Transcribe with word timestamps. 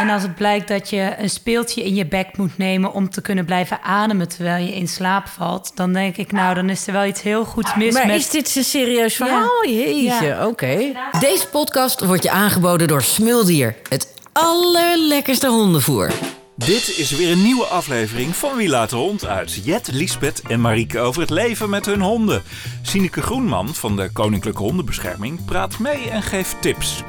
En 0.00 0.10
als 0.10 0.22
het 0.22 0.34
blijkt 0.34 0.68
dat 0.68 0.90
je 0.90 1.14
een 1.18 1.30
speeltje 1.30 1.84
in 1.84 1.94
je 1.94 2.06
bek 2.06 2.36
moet 2.36 2.58
nemen 2.58 2.92
om 2.92 3.10
te 3.10 3.20
kunnen 3.20 3.44
blijven 3.44 3.82
ademen 3.82 4.28
terwijl 4.28 4.64
je 4.66 4.74
in 4.74 4.88
slaap 4.88 5.26
valt, 5.28 5.72
dan 5.74 5.92
denk 5.92 6.16
ik, 6.16 6.32
nou, 6.32 6.54
dan 6.54 6.70
is 6.70 6.86
er 6.86 6.92
wel 6.92 7.04
iets 7.04 7.22
heel 7.22 7.44
goeds 7.44 7.74
mis 7.74 7.94
Maar 7.94 8.06
met. 8.06 8.16
is 8.16 8.30
dit 8.30 8.56
een 8.56 8.64
serieus 8.64 9.14
verhaal? 9.14 9.64
Jeetje, 9.66 10.24
Ja. 10.26 10.46
oké. 10.46 10.78
Deze 11.20 11.46
podcast 11.50 12.04
wordt 12.04 12.22
je 12.22 12.30
aangeboden 12.30 12.88
door 12.88 13.02
Smuldier. 13.02 13.76
Het 13.88 14.14
allerlekkerste 14.32 15.48
hondenvoer. 15.48 16.10
Dit 16.54 16.94
is 16.96 17.10
weer 17.10 17.30
een 17.32 17.42
nieuwe 17.42 17.64
aflevering 17.64 18.36
van 18.36 18.56
Wie 18.56 18.68
laat 18.68 18.90
de 18.90 18.96
hond 18.96 19.26
uit. 19.26 19.60
Jet, 19.64 19.88
Liesbeth 19.92 20.42
en 20.48 20.60
Marieke 20.60 20.98
over 21.00 21.20
het 21.20 21.30
leven 21.30 21.70
met 21.70 21.86
hun 21.86 22.00
honden. 22.00 22.42
Sineke 22.82 23.22
Groenman 23.22 23.74
van 23.74 23.96
de 23.96 24.10
Koninklijke 24.12 24.62
Hondenbescherming 24.62 25.44
praat 25.44 25.78
mee 25.78 26.10
en 26.10 26.22
geeft 26.22 26.56
tips. 26.60 27.02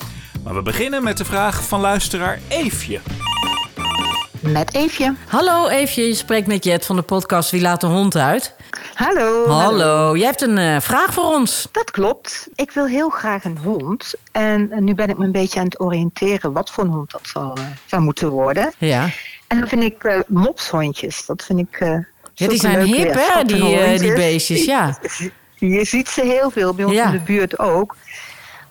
Maar 0.47 0.55
we 0.55 0.61
beginnen 0.61 1.03
met 1.03 1.17
de 1.17 1.25
vraag 1.25 1.63
van 1.67 1.79
luisteraar 1.79 2.39
Eefje. 2.47 2.99
Met 4.39 4.73
Eefje. 4.73 5.15
Hallo 5.27 5.67
Eefje, 5.67 6.07
je 6.07 6.13
spreekt 6.13 6.47
met 6.47 6.63
Jet 6.63 6.85
van 6.85 6.95
de 6.95 7.01
podcast 7.01 7.51
Wie 7.51 7.61
laat 7.61 7.81
de 7.81 7.87
hond 7.87 8.15
uit. 8.15 8.55
Hallo. 8.93 9.47
Hallo, 9.47 10.17
jij 10.17 10.25
hebt 10.25 10.41
een 10.41 10.57
eh, 10.57 10.79
vraag 10.79 11.13
voor 11.13 11.23
ons. 11.23 11.67
Dat 11.71 11.91
klopt. 11.91 12.47
Ik 12.55 12.71
wil 12.71 12.85
heel 12.85 13.09
graag 13.09 13.43
een 13.43 13.57
hond. 13.57 14.13
En 14.31 14.71
eh, 14.71 14.79
nu 14.79 14.93
ben 14.95 15.09
ik 15.09 15.17
me 15.17 15.25
een 15.25 15.31
beetje 15.31 15.59
aan 15.59 15.65
het 15.65 15.79
oriënteren 15.79 16.51
wat 16.53 16.69
voor 16.71 16.83
een 16.83 16.89
hond 16.89 17.11
dat 17.11 17.21
zal, 17.33 17.53
eh, 17.57 17.63
zou 17.85 18.01
moeten 18.01 18.29
worden. 18.29 18.73
Ja, 18.77 19.09
En 19.47 19.59
dan 19.59 19.67
vind 19.67 19.83
ik 19.83 20.03
eh, 20.03 20.19
mopshondjes. 20.27 21.25
Dat 21.25 21.43
vind 21.43 21.59
ik. 21.59 21.79
eh, 21.79 21.89
ja 22.33 22.47
die 22.47 22.59
zijn 22.59 22.81
hip 22.85 23.13
hè, 23.13 23.43
die, 23.97 24.13
beestjes, 24.13 24.65
ja. 24.65 24.97
Je 25.59 25.85
ziet 25.85 26.07
ze 26.09 26.21
heel 26.21 26.49
veel, 26.51 26.73
bij 26.73 26.85
ons 26.85 26.93
Ja. 26.93 27.05
in 27.05 27.11
de 27.11 27.19
buurt 27.19 27.59
ook. 27.59 27.95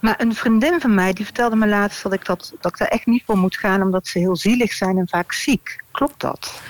Maar 0.06 0.14
een 0.18 0.34
vriendin 0.34 0.80
van 0.80 0.94
mij 0.94 1.12
die 1.12 1.24
vertelde 1.24 1.56
me 1.56 1.68
laatst 1.68 2.02
dat 2.02 2.12
ik, 2.12 2.24
dat, 2.24 2.52
dat 2.60 2.72
ik 2.72 2.78
daar 2.78 2.88
echt 2.88 3.06
niet 3.06 3.22
voor 3.26 3.38
moet 3.38 3.56
gaan, 3.56 3.82
omdat 3.82 4.06
ze 4.06 4.18
heel 4.18 4.36
zielig 4.36 4.72
zijn 4.72 4.98
en 4.98 5.08
vaak 5.08 5.32
ziek. 5.32 5.80
Klopt 5.90 6.20
dat? 6.20 6.60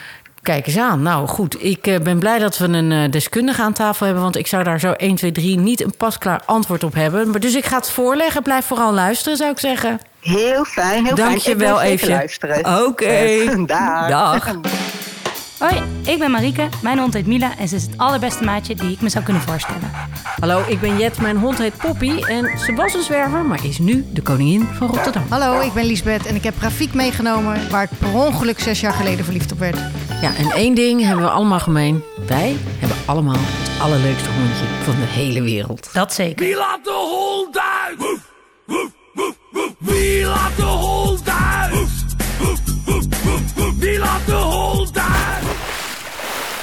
Kijk 0.43 0.67
eens 0.67 0.79
aan. 0.79 1.03
Nou 1.03 1.27
goed, 1.27 1.65
ik 1.65 1.87
eh, 1.87 2.01
ben 2.01 2.19
blij 2.19 2.39
dat 2.39 2.59
we 2.59 2.65
een 2.65 2.93
eh, 2.93 3.11
deskundige 3.11 3.63
aan 3.63 3.73
tafel 3.73 4.07
hebben... 4.07 4.25
want 4.25 4.37
ik 4.37 4.47
zou 4.47 4.65
daar 4.65 4.81
zo 4.81 4.93
1, 4.93 5.15
2, 5.15 5.33
3 5.33 5.59
niet 5.59 5.83
een 5.83 5.97
pasklaar 5.97 6.43
antwoord 6.45 6.85
op 6.85 6.95
hebben. 6.95 7.31
Maar 7.31 7.41
dus 7.41 7.55
ik 7.55 7.65
ga 7.65 7.77
het 7.77 7.91
voorleggen. 7.91 8.43
Blijf 8.43 8.67
vooral 8.67 8.93
luisteren, 8.93 9.37
zou 9.37 9.51
ik 9.51 9.59
zeggen. 9.59 10.01
Heel 10.21 10.65
fijn, 10.65 11.05
heel 11.05 11.15
Dank 11.15 11.41
fijn. 11.41 11.59
je 11.59 11.65
wel. 12.63 12.87
Oké. 12.87 13.45
Dag. 13.67 14.09
Dag. 14.09 14.55
Hoi, 15.59 15.83
ik 16.05 16.19
ben 16.19 16.31
Marieke. 16.31 16.69
Mijn 16.83 16.99
hond 16.99 17.15
heet 17.15 17.27
Mila 17.27 17.59
en 17.59 17.69
ze 17.69 17.75
is 17.77 17.83
het 17.83 17.99
allerbeste 17.99 18.45
maatje 18.45 18.75
die 18.75 18.91
ik 18.91 19.01
me 19.01 19.09
zou 19.09 19.25
kunnen 19.25 19.43
voorstellen. 19.43 19.91
Hallo, 20.41 20.63
ik 20.69 20.81
ben 20.81 20.99
Jet. 20.99 21.21
Mijn 21.21 21.37
hond 21.37 21.59
heet 21.59 21.77
Poppy. 21.77 22.23
En 22.23 22.59
ze 22.59 22.75
was 22.75 22.95
een 22.95 23.03
zwerver, 23.03 23.45
maar 23.45 23.65
is 23.65 23.79
nu 23.79 24.05
de 24.13 24.23
koningin 24.23 24.69
van 24.73 24.89
Rotterdam. 24.89 25.23
Hallo, 25.29 25.61
ik 25.61 25.73
ben 25.73 25.85
Liesbeth 25.85 26.27
en 26.27 26.35
ik 26.35 26.43
heb 26.43 26.55
Rafiek 26.61 26.95
meegenomen... 26.95 27.71
waar 27.71 27.83
ik 27.83 27.99
per 27.99 28.15
ongeluk 28.15 28.61
zes 28.61 28.81
jaar 28.81 28.93
geleden 28.93 29.25
verliefd 29.25 29.53
op 29.53 29.59
werd. 29.59 29.79
Ja, 30.21 30.35
en 30.35 30.51
één 30.51 30.75
ding 30.75 31.03
hebben 31.03 31.25
we 31.25 31.31
allemaal 31.31 31.61
gemeen. 31.61 32.03
Wij 32.27 32.57
hebben 32.79 32.99
allemaal 33.07 33.37
het 33.39 33.81
allerleukste 33.81 34.29
hondje 34.31 34.65
van 34.85 34.95
de 34.95 35.07
hele 35.07 35.43
wereld. 35.43 35.91
Dat 35.93 36.13
zeker. 36.13 36.47
Wie 36.47 36.57
laat 36.57 36.85
de 36.85 36.91
hond 36.91 37.59
uit? 37.59 37.99
Wie 38.67 38.77
laat 38.77 39.77
de 39.79 39.96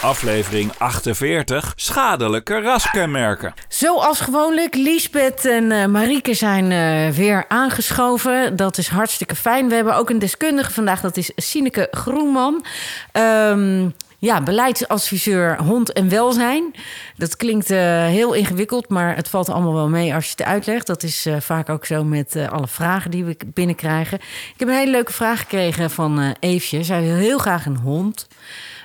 Aflevering 0.03 0.71
48. 0.77 1.73
Schadelijke 1.75 2.61
raskenmerken. 2.61 3.53
Zoals 3.67 4.19
gewoonlijk, 4.19 4.75
Liesbeth 4.75 5.45
en 5.45 5.71
eh, 5.71 5.85
Marieke 5.85 6.33
zijn 6.33 6.71
eh, 6.71 7.15
weer 7.15 7.45
aangeschoven. 7.47 8.55
Dat 8.55 8.77
is 8.77 8.87
hartstikke 8.87 9.35
fijn. 9.35 9.69
We 9.69 9.75
hebben 9.75 9.95
ook 9.95 10.09
een 10.09 10.19
deskundige 10.19 10.71
vandaag, 10.71 11.01
dat 11.01 11.17
is 11.17 11.31
Sineke 11.35 11.87
Groenman. 11.91 12.65
Ehm, 13.11 13.89
ja, 14.17 14.41
beleidsadviseur 14.41 15.57
hond 15.61 15.93
en 15.93 16.09
welzijn. 16.09 16.75
Dat 17.17 17.37
klinkt 17.37 17.71
eh, 17.71 18.05
heel 18.05 18.33
ingewikkeld, 18.33 18.89
maar 18.89 19.15
het 19.15 19.29
valt 19.29 19.49
allemaal 19.49 19.73
wel 19.73 19.89
mee 19.89 20.13
als 20.13 20.25
je 20.25 20.31
het 20.31 20.43
uitlegt. 20.43 20.87
Dat 20.87 21.03
is 21.03 21.27
vaak 21.39 21.69
ook 21.69 21.85
zo 21.85 22.03
met 22.03 22.35
alle 22.49 22.67
vragen 22.67 23.11
die 23.11 23.25
we 23.25 23.37
binnenkrijgen. 23.45 24.17
Ik 24.53 24.59
heb 24.59 24.67
een 24.67 24.73
hele 24.73 24.91
leuke 24.91 25.13
vraag 25.13 25.39
gekregen 25.39 25.91
van 25.91 26.35
Eefje. 26.39 26.83
Zij 26.83 27.01
wil 27.01 27.15
heel 27.15 27.37
graag 27.37 27.65
een 27.65 27.77
hond. 27.77 28.27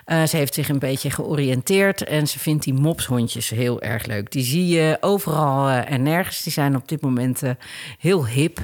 Eh, 0.08 0.24
ze 0.24 0.36
heeft 0.36 0.54
zich 0.54 0.68
een 0.68 0.78
beetje 0.78 1.10
georiënteerd 1.10 2.04
en 2.04 2.28
ze 2.28 2.38
vindt 2.38 2.64
die 2.64 2.74
mopshondjes 2.74 3.50
heel 3.50 3.82
erg 3.82 4.06
leuk. 4.06 4.32
Die 4.32 4.44
zie 4.44 4.66
je 4.66 4.96
overal 5.00 5.68
eh, 5.68 5.90
en 5.90 6.02
nergens. 6.02 6.42
Die 6.42 6.52
zijn 6.52 6.76
op 6.76 6.88
dit 6.88 7.00
moment 7.00 7.42
eh, 7.42 7.50
heel 7.98 8.26
hip. 8.26 8.58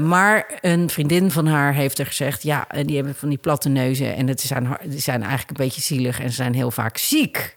Maar 0.00 0.58
een 0.60 0.90
vriendin 0.90 1.30
van 1.30 1.46
haar 1.46 1.74
heeft 1.74 1.98
er 1.98 2.06
gezegd: 2.06 2.42
ja, 2.42 2.68
en 2.68 2.86
die 2.86 2.96
hebben 2.96 3.14
van 3.14 3.28
die 3.28 3.38
platte 3.38 3.68
neuzen 3.68 4.16
en 4.16 4.28
het 4.28 4.40
zijn, 4.40 4.76
die 4.84 5.00
zijn 5.00 5.20
eigenlijk 5.20 5.50
een 5.50 5.64
beetje 5.64 5.80
zielig 5.80 6.20
en 6.20 6.28
ze 6.28 6.34
zijn 6.34 6.54
heel 6.54 6.70
vaak 6.70 6.96
ziek. 6.96 7.56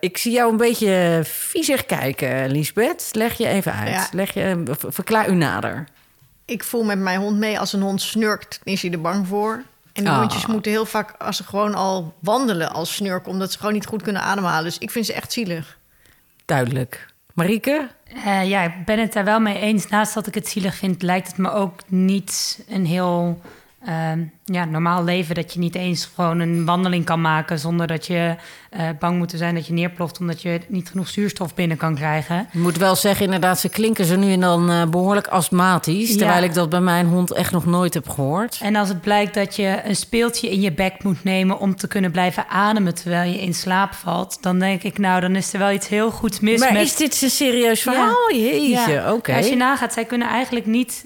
Ik 0.00 0.18
zie 0.18 0.32
jou 0.32 0.50
een 0.50 0.56
beetje 0.56 1.20
viezig 1.24 1.86
kijken, 1.86 2.50
Liesbeth. 2.50 3.08
Leg 3.12 3.38
je 3.38 3.46
even 3.46 3.72
uit. 3.72 3.88
Ja. 3.88 4.08
Leg 4.12 4.34
je, 4.34 4.62
verklaar 4.88 5.28
u 5.28 5.34
nader. 5.34 5.84
Ik 6.44 6.64
voel 6.64 6.84
met 6.84 6.98
mijn 6.98 7.20
hond 7.20 7.38
mee 7.38 7.58
als 7.58 7.72
een 7.72 7.82
hond 7.82 8.02
snurkt, 8.02 8.60
is 8.64 8.82
hij 8.82 8.90
er 8.90 9.00
bang 9.00 9.26
voor. 9.26 9.62
En 9.98 10.04
die 10.04 10.12
Ah. 10.12 10.18
hondjes 10.18 10.46
moeten 10.46 10.70
heel 10.72 10.86
vaak, 10.86 11.14
als 11.18 11.36
ze 11.36 11.44
gewoon 11.44 11.74
al 11.74 12.14
wandelen 12.20 12.70
als 12.72 12.94
snurk... 12.94 13.26
omdat 13.26 13.52
ze 13.52 13.58
gewoon 13.58 13.72
niet 13.72 13.86
goed 13.86 14.02
kunnen 14.02 14.22
ademhalen. 14.22 14.64
Dus 14.64 14.78
ik 14.78 14.90
vind 14.90 15.06
ze 15.06 15.12
echt 15.12 15.32
zielig. 15.32 15.78
Duidelijk. 16.44 17.06
Marieke? 17.34 17.88
Eh, 18.24 18.48
ja, 18.48 18.62
ik 18.62 18.84
ben 18.84 18.98
het 18.98 19.12
daar 19.12 19.24
wel 19.24 19.40
mee 19.40 19.58
eens. 19.58 19.88
Naast 19.88 20.14
dat 20.14 20.26
ik 20.26 20.34
het 20.34 20.48
zielig 20.48 20.74
vind, 20.74 21.02
lijkt 21.02 21.26
het 21.28 21.36
me 21.36 21.50
ook 21.50 21.80
niet 21.86 22.64
een 22.68 22.86
heel 22.86 23.40
ehm, 23.84 24.20
ja, 24.44 24.64
normaal 24.64 25.04
leven. 25.04 25.34
Dat 25.34 25.52
je 25.52 25.58
niet 25.58 25.74
eens 25.74 26.10
gewoon 26.14 26.40
een 26.40 26.64
wandeling 26.64 27.04
kan 27.04 27.20
maken 27.20 27.58
zonder 27.58 27.86
dat 27.86 28.06
je 28.06 28.34
eh, 28.70 28.88
bang 28.98 29.18
moet 29.18 29.32
zijn 29.36 29.54
dat 29.54 29.66
je 29.66 29.72
neerploft 29.72 30.20
omdat 30.20 30.42
je 30.42 30.60
niet 30.68 30.88
genoeg 30.88 31.08
zuurstof 31.08 31.54
binnen 31.54 31.76
kan 31.76 31.94
krijgen. 31.94 32.48
Ik 32.52 32.60
moet 32.60 32.76
wel 32.76 32.96
zeggen, 32.96 33.24
inderdaad, 33.24 33.60
ze 33.60 33.68
klinken 33.68 34.04
ze 34.04 34.16
nu 34.16 34.32
en 34.32 34.40
dan 34.40 34.70
eh, 34.70 34.84
behoorlijk 34.86 35.26
astmatisch. 35.26 36.10
Ja. 36.10 36.16
Terwijl 36.16 36.42
ik 36.42 36.54
dat 36.54 36.68
bij 36.68 36.80
mijn 36.80 37.06
hond 37.06 37.32
echt 37.32 37.52
nog 37.52 37.66
nooit 37.66 37.94
heb 37.94 38.08
gehoord. 38.08 38.58
En 38.62 38.76
als 38.76 38.88
het 38.88 39.00
blijkt 39.00 39.34
dat 39.34 39.56
je 39.56 39.80
een 39.84 39.96
speeltje 39.96 40.50
in 40.50 40.60
je 40.60 40.72
bek 40.72 41.02
moet 41.02 41.24
nemen 41.24 41.58
om 41.58 41.76
te 41.76 41.88
kunnen 41.88 42.10
blijven 42.10 42.48
ademen 42.48 42.94
terwijl 42.94 43.30
je 43.30 43.40
in 43.40 43.54
slaap 43.54 43.92
valt, 43.92 44.38
dan 44.42 44.58
denk 44.58 44.82
ik, 44.82 44.98
nou, 44.98 45.20
dan 45.20 45.36
is 45.36 45.52
er 45.52 45.58
wel 45.58 45.70
iets 45.70 45.88
heel 45.88 46.10
goeds 46.10 46.40
mis 46.40 46.60
maar 46.60 46.72
met. 46.72 46.82
is 46.82 46.96
dit 46.96 47.22
een 47.22 47.30
serieus 47.30 47.82
verhaal? 47.82 48.32
Jeetje, 48.32 48.92
Ja. 48.92 49.12
oké. 49.12 49.34
Als 49.36 49.48
je 49.48 49.56
nagaat, 49.56 49.92
zij 49.92 50.04
kunnen 50.04 50.28
eigenlijk 50.28 50.66
niet. 50.66 51.04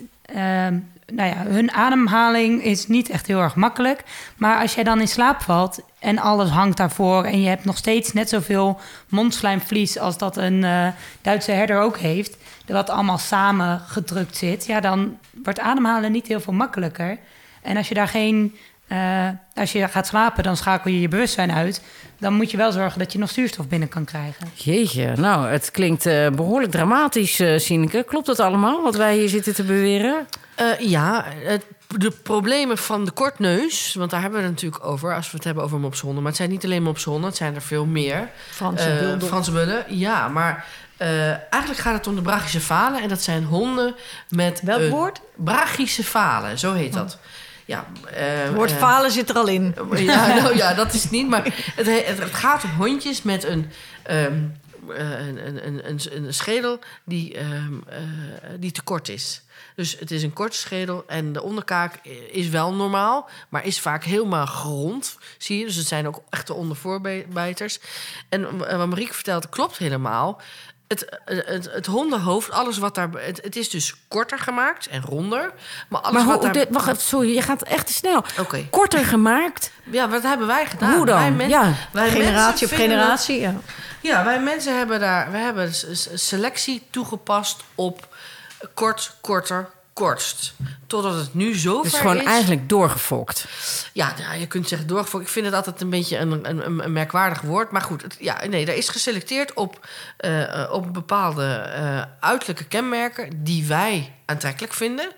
Nou 1.12 1.28
ja, 1.28 1.50
hun 1.50 1.72
ademhaling 1.72 2.64
is 2.64 2.88
niet 2.88 3.10
echt 3.10 3.26
heel 3.26 3.40
erg 3.40 3.54
makkelijk. 3.54 4.02
Maar 4.36 4.60
als 4.60 4.74
jij 4.74 4.84
dan 4.84 5.00
in 5.00 5.08
slaap 5.08 5.40
valt 5.40 5.80
en 5.98 6.18
alles 6.18 6.50
hangt 6.50 6.76
daarvoor... 6.76 7.24
en 7.24 7.40
je 7.40 7.48
hebt 7.48 7.64
nog 7.64 7.76
steeds 7.76 8.12
net 8.12 8.28
zoveel 8.28 8.80
mondslijmvlies... 9.08 9.98
als 9.98 10.18
dat 10.18 10.36
een 10.36 10.64
eh, 10.64 10.86
Duitse 11.22 11.52
herder 11.52 11.80
ook 11.80 11.98
heeft... 11.98 12.36
wat 12.66 12.90
allemaal 12.90 13.18
samen 13.18 13.80
gedrukt 13.80 14.36
zit... 14.36 14.66
ja, 14.66 14.80
dan 14.80 15.18
wordt 15.42 15.60
ademhalen 15.60 16.12
niet 16.12 16.26
heel 16.26 16.40
veel 16.40 16.52
makkelijker. 16.52 17.18
En 17.62 17.76
als 17.76 17.88
je 17.88 17.94
daar 17.94 18.08
geen... 18.08 18.56
eh, 18.88 19.28
als 19.54 19.72
je 19.72 19.88
gaat 19.88 20.06
slapen, 20.06 20.42
dan 20.42 20.56
schakel 20.56 20.90
je 20.90 21.00
je 21.00 21.08
bewustzijn 21.08 21.52
uit. 21.52 21.82
Dan 22.22 22.34
moet 22.34 22.50
je 22.50 22.56
wel 22.56 22.72
zorgen 22.72 22.98
dat 22.98 23.12
je 23.12 23.18
nog 23.18 23.30
zuurstof 23.30 23.68
binnen 23.68 23.88
kan 23.88 24.04
krijgen. 24.04 24.50
Jeetje, 24.54 25.12
nou, 25.16 25.46
het 25.48 25.70
klinkt 25.70 26.06
eh, 26.06 26.28
behoorlijk 26.30 26.72
dramatisch, 26.72 27.40
eh 27.40 27.58
Sineke. 27.58 28.02
Klopt 28.02 28.26
dat 28.26 28.40
allemaal, 28.40 28.82
wat 28.82 28.96
wij 28.96 29.16
hier 29.16 29.28
zitten 29.28 29.54
te 29.54 29.62
beweren? 29.62 30.26
Eh, 30.54 30.78
ja, 30.78 31.24
het, 31.44 31.64
de 31.98 32.10
problemen 32.10 32.78
van 32.78 33.04
de 33.04 33.10
kortneus, 33.10 33.94
want 33.94 34.10
daar 34.10 34.20
hebben 34.20 34.38
we 34.38 34.44
het 34.44 34.54
natuurlijk 34.54 34.84
over 34.86 35.14
als 35.14 35.30
we 35.30 35.36
het 35.36 35.44
hebben 35.44 35.64
over 35.64 35.78
mopshonden. 35.78 36.18
Maar 36.22 36.30
het 36.30 36.36
zijn 36.40 36.50
niet 36.50 36.64
alleen 36.64 36.82
mopshonden, 36.82 37.24
het 37.28 37.36
zijn 37.36 37.54
er 37.54 37.62
veel 37.62 37.84
meer. 37.86 38.28
Franse 38.50 38.90
Eh, 38.90 38.98
bulldog. 38.98 39.28
Franse 39.28 39.50
bullen, 39.52 39.84
ja, 39.88 40.28
maar 40.28 40.64
eh, 40.96 41.28
eigenlijk 41.28 41.76
gaat 41.80 41.94
het 41.94 42.06
om 42.06 42.14
de 42.14 42.22
brachycephalen. 42.22 43.02
En 43.02 43.08
dat 43.08 43.22
zijn 43.22 43.44
honden 43.44 43.94
met. 44.28 44.60
Welk 44.64 44.90
woord? 44.90 45.20
Brachycephalen, 45.36 46.58
zo 46.58 46.72
heet 46.72 46.92
dat. 46.92 47.18
Ja, 47.72 47.86
eh, 48.06 48.42
Het 48.42 48.54
woord 48.54 48.70
eh, 48.70 48.76
falen 48.76 49.10
zit 49.10 49.28
er 49.28 49.36
al 49.36 49.46
in. 49.48 49.74
ja, 49.96 50.26
nou 50.26 50.56
ja, 50.56 50.74
dat 50.74 50.92
is 50.92 51.02
het 51.02 51.10
niet. 51.10 51.28
Maar 51.28 51.44
het, 51.76 52.06
het, 52.06 52.18
het 52.18 52.34
gaat 52.34 52.64
om 52.64 52.70
hondjes 52.70 53.22
met 53.22 53.44
een, 53.44 53.70
ehm, 54.02 54.38
eh, 54.88 55.26
een, 55.26 55.46
een, 55.46 55.88
een, 55.88 56.00
een, 56.10 56.34
schedel 56.34 56.78
die, 57.04 57.36
ehm, 57.36 57.74
eh, 57.86 57.98
die 58.58 58.72
te 58.72 58.82
kort 58.82 59.08
is. 59.08 59.42
Dus 59.76 59.98
het 59.98 60.10
is 60.10 60.22
een 60.22 60.32
korte 60.32 60.56
schedel 60.56 61.04
en 61.06 61.32
de 61.32 61.42
onderkaak 61.42 61.96
is 62.30 62.48
wel 62.48 62.74
normaal, 62.74 63.28
maar 63.48 63.66
is 63.66 63.80
vaak 63.80 64.04
helemaal 64.04 64.46
gerond. 64.46 65.18
Zie 65.38 65.58
je? 65.58 65.64
Dus 65.64 65.76
het 65.76 65.86
zijn 65.86 66.06
ook 66.06 66.22
echte 66.30 66.54
ondervoorbijters. 66.54 67.80
En 68.28 68.58
wat 68.58 68.88
Marieke 68.88 69.14
vertelt, 69.14 69.48
klopt 69.48 69.78
helemaal. 69.78 70.40
Het, 70.92 71.18
het, 71.46 71.68
het, 71.72 71.86
hondenhoofd, 71.86 72.50
alles 72.50 72.78
wat 72.78 72.94
daar. 72.94 73.08
Het, 73.12 73.40
het 73.42 73.56
is 73.56 73.70
dus 73.70 73.94
korter 74.08 74.38
gemaakt 74.38 74.86
en 74.86 75.02
ronder. 75.02 75.52
Maar 75.88 76.00
alles 76.00 76.14
Maar 76.14 76.26
wat 76.26 76.42
daar. 76.42 76.52
dit- 76.52 76.68
wacht 76.70 76.88
even, 76.88 77.00
sorry, 77.02 77.34
je 77.34 77.42
gaat 77.42 77.62
echt 77.62 77.86
te 77.86 77.92
snel. 77.92 78.24
Oké. 78.38 78.66
Korter 78.70 79.04
gemaakt. 79.04 79.70
Ja, 79.90 80.08
wat 80.08 80.22
hebben 80.22 80.46
wij 80.46 80.66
gedaan? 80.66 80.96
Hoe 80.96 81.06
dan? 81.06 81.18
Wij 81.18 81.30
men- 81.30 81.48
Ja. 81.48 81.72
wij 81.92 82.10
Generatie 82.10 82.64
op 82.66 82.70
dat- 82.72 82.80
generatie, 82.80 83.40
ja. 83.40 83.54
ja, 84.00 84.24
wij 84.24 84.40
mensen 84.40 84.76
hebben 84.76 85.00
daar... 85.00 85.30
We 85.30 85.36
hebben 85.38 85.70
selectie 86.14 86.86
toegepast 86.90 87.60
op 87.74 88.08
kort, 88.74 89.16
korter, 89.20 89.68
allerkortst. 89.94 90.54
Totdat 90.86 91.14
het 91.14 91.34
nu 91.34 91.58
zo 91.58 91.82
Dus 91.82 91.90
ver 91.90 92.00
gewoon 92.00 92.16
is. 92.20 92.24
eigenlijk 92.24 92.68
doorgefokt. 92.68 93.46
Ja, 93.92 94.14
nou, 94.18 94.38
je 94.40 94.46
kunt 94.46 94.68
zeggen 94.68 94.88
doorgefokt. 94.88 95.24
Ik 95.24 95.30
vind 95.30 95.46
het 95.46 95.54
altijd 95.54 95.80
een 95.80 95.90
beetje 95.90 96.18
een, 96.18 96.48
een, 96.48 96.66
een- 96.84 96.92
merkwaardig 96.92 97.40
woord. 97.40 97.70
Maar 97.70 97.80
goed, 97.82 98.02
het, 98.02 98.16
ja, 98.18 98.44
nee, 98.46 98.66
er 98.66 98.76
is 98.76 98.88
geselecteerd 98.88 99.52
op, 99.54 99.86
eh, 100.16 100.68
op 100.72 100.92
bepaalde 100.92 101.46
eh, 101.46 102.02
uiterlijke 102.20 102.64
kenmerken... 102.64 103.42
die 103.44 103.66
wij 103.66 104.12
aantrekkelijk 104.24 104.72
vinden. 104.72 105.08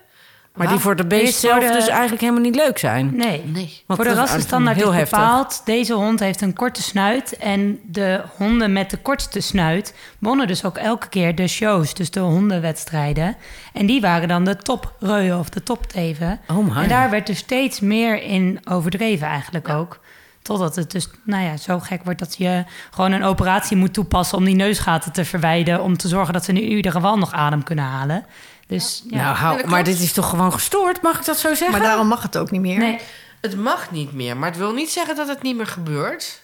Maar 0.55 0.67
die 0.67 0.77
voor 0.77 0.95
de 0.95 1.05
beest 1.05 1.39
zelf 1.39 1.63
de- 1.63 1.71
dus 1.71 1.87
eigenlijk 1.87 2.21
helemaal 2.21 2.41
niet 2.41 2.55
leuk 2.55 2.77
zijn. 2.77 3.15
Nee. 3.15 3.43
Nee. 3.45 3.83
Want 3.85 3.99
Voor 3.99 4.03
de 4.03 4.09
is 4.09 4.17
rassenstandaard 4.17 4.77
is 4.77 4.83
heftig. 4.83 5.09
bepaald... 5.09 5.61
deze 5.65 5.93
hond 5.93 6.19
heeft 6.19 6.41
een 6.41 6.53
korte 6.53 6.81
snuit... 6.81 7.37
en 7.37 7.79
de 7.85 8.21
honden 8.37 8.73
met 8.73 8.89
de 8.89 8.97
kortste 8.97 9.39
snuit... 9.39 9.93
wonnen 10.19 10.47
dus 10.47 10.65
ook 10.65 10.77
elke 10.77 11.09
keer 11.09 11.35
de 11.35 11.47
shows, 11.47 11.93
dus 11.93 12.11
de 12.11 12.19
hondenwedstrijden. 12.19 13.35
En 13.73 13.85
die 13.85 14.01
waren 14.01 14.27
dan 14.27 14.43
de 14.43 14.55
topreuien 14.55 15.39
of 15.39 15.49
de 15.49 15.63
topteven. 15.63 16.39
Oh 16.47 16.67
my. 16.67 16.81
En 16.81 16.89
daar 16.89 17.09
werd 17.09 17.27
dus 17.27 17.37
steeds 17.37 17.79
meer 17.79 18.23
in 18.23 18.59
overdreven 18.63 19.27
eigenlijk 19.27 19.69
ook. 19.69 19.99
Totdat 20.41 20.75
het 20.75 20.91
dus 20.91 21.09
nou 21.23 21.43
ja, 21.43 21.57
zo 21.57 21.79
gek 21.79 22.03
wordt 22.03 22.19
dat 22.19 22.35
je 22.37 22.63
gewoon 22.91 23.11
een 23.11 23.23
operatie 23.23 23.77
moet 23.77 23.93
toepassen... 23.93 24.37
om 24.37 24.45
die 24.45 24.55
neusgaten 24.55 25.11
te 25.11 25.25
verwijden... 25.25 25.83
om 25.83 25.97
te 25.97 26.07
zorgen 26.07 26.33
dat 26.33 26.45
ze 26.45 26.51
in 26.51 26.61
ieder 26.61 26.91
geval 26.91 27.17
nog 27.17 27.31
adem 27.31 27.63
kunnen 27.63 27.85
halen. 27.85 28.25
Dus 28.67 29.03
ja, 29.09 29.17
Nou, 29.17 29.35
hou, 29.35 29.67
maar 29.67 29.83
dit 29.83 29.99
is 29.99 30.11
toch 30.13 30.29
gewoon 30.29 30.53
gestoord, 30.53 31.01
mag 31.01 31.19
ik 31.19 31.25
dat 31.25 31.37
zo 31.37 31.47
zeggen? 31.47 31.71
Maar 31.71 31.87
daarom 31.87 32.07
mag 32.07 32.21
het 32.21 32.37
ook 32.37 32.51
niet 32.51 32.61
meer. 32.61 32.77
nee. 32.77 32.99
Het 33.41 33.57
mag 33.57 33.91
niet 33.91 34.13
meer, 34.13 34.37
maar 34.37 34.49
het 34.49 34.57
wil 34.57 34.73
niet 34.73 34.89
zeggen 34.91 35.15
dat 35.15 35.27
het 35.27 35.41
niet 35.41 35.55
meer 35.55 35.67
gebeurt. 35.67 36.41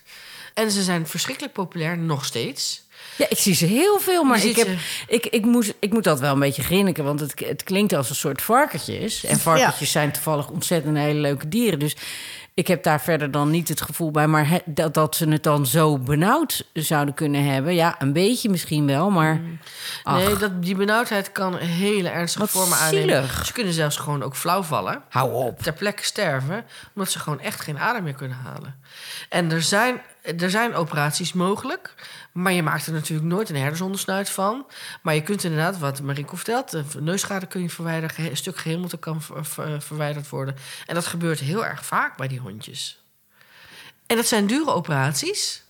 En 0.54 0.72
ze 0.72 0.84
zijn 0.84 1.08
verschrikkelijk 1.08 1.54
populair, 1.54 1.98
nog 1.98 2.26
steeds. 2.26 2.84
Ja, 3.18 3.26
ik 3.30 3.38
zie 3.38 3.54
ze 3.56 3.66
heel 3.66 4.00
veel, 4.00 4.24
maar 4.24 4.46
ik, 4.46 4.56
heb, 4.56 4.68
ik, 5.08 5.26
ik, 5.26 5.46
moest, 5.46 5.74
ik 5.80 5.94
moet 5.94 6.04
dat 6.04 6.20
wel 6.20 6.34
een 6.34 6.40
beetje 6.40 6.64
grinniken, 6.64 7.04
want 7.04 7.20
het, 7.20 7.40
het 7.40 7.64
klinkt 7.64 7.94
als 7.94 8.10
een 8.10 8.16
soort 8.16 8.42
varkentjes. 8.42 9.24
En 9.24 9.40
varkentjes 9.40 9.92
zijn 9.92 10.12
toevallig 10.12 10.50
ontzettend 10.50 10.98
hele 10.98 11.20
leuke 11.20 11.48
dieren. 11.48 11.80
Dus 11.80 11.96
ik 12.54 12.68
heb 12.68 12.84
daar 12.84 13.02
verder 13.02 13.32
dan 13.32 13.50
niet 13.50 13.68
het 13.68 13.82
gevoel 13.82 14.12
bij, 14.12 14.28
maar 14.28 14.48
he- 14.48 14.62
dat, 14.66 14.94
dat 14.94 15.16
ze 15.16 15.30
het 15.30 15.44
dan 15.44 15.66
zo 15.66 15.98
benauwd 15.98 16.66
zouden 16.74 17.14
kunnen 17.14 17.44
hebben. 17.46 17.74
Ja, 17.76 17.96
een 18.00 18.14
beetje 18.14 18.50
misschien 18.50 18.88
wel, 18.88 19.10
maar. 19.10 19.42
Ach, 20.04 20.16
Nee, 20.18 20.36
dat, 20.38 20.64
die 20.64 20.76
benauwdheid 20.76 21.32
kan 21.32 21.56
hele 21.58 22.10
ernstige 22.10 22.44
Wat 22.46 22.52
vormen 22.54 22.78
aannemen. 22.78 23.02
zielig. 23.24 23.46
Ze 23.46 23.54
kunnen 23.54 23.74
zelfs 23.74 23.98
gewoon 23.98 24.24
ook 24.24 24.36
flauw 24.36 24.64
vallen. 24.64 25.02
hou 25.10 25.34
op. 25.34 25.60
ter 25.62 25.74
plekke 25.74 26.04
sterven, 26.06 26.66
omdat 26.96 27.12
ze 27.12 27.20
gewoon 27.20 27.40
echt 27.40 27.62
geen 27.62 27.80
adem 27.80 28.04
meer 28.04 28.14
kunnen 28.14 28.38
halen. 28.38 28.76
En 29.30 29.52
er 29.52 29.62
zijn, 29.62 30.02
er 30.38 30.50
zijn 30.50 30.76
operaties 30.76 31.34
mogelijk, 31.34 31.94
maar 32.32 32.52
je 32.54 32.64
maakt 32.64 32.86
er 32.88 32.94
natuurlijk 32.94 33.28
nooit 33.30 33.50
een 33.50 33.56
herdersondersnuit 33.56 34.30
van. 34.30 34.66
Maar 35.02 35.16
je 35.16 35.22
kunt 35.24 35.44
inderdaad, 35.44 35.80
wat 35.80 36.02
Mariko 36.02 36.36
vertelt, 36.36 36.72
de 36.72 36.84
neusschade 37.00 37.46
kun 37.46 37.62
je 37.62 37.70
verwijderen, 37.70 38.30
een 38.30 38.38
stuk 38.38 38.58
gehemelte 38.58 38.98
kan 38.98 39.22
ver- 39.22 39.46
ver- 39.46 39.82
verwijderd 39.82 40.30
worden. 40.30 40.56
En 40.86 40.96
dat 40.96 41.06
gebeurt 41.06 41.40
heel 41.40 41.66
erg 41.66 41.86
vaak 41.86 42.18
bij 42.18 42.28
die 42.28 42.41
hondjes. 42.42 43.04
En 44.08 44.16
dat 44.16 44.28
zijn 44.28 44.48
dure 44.48 44.72
operaties. 44.72 45.64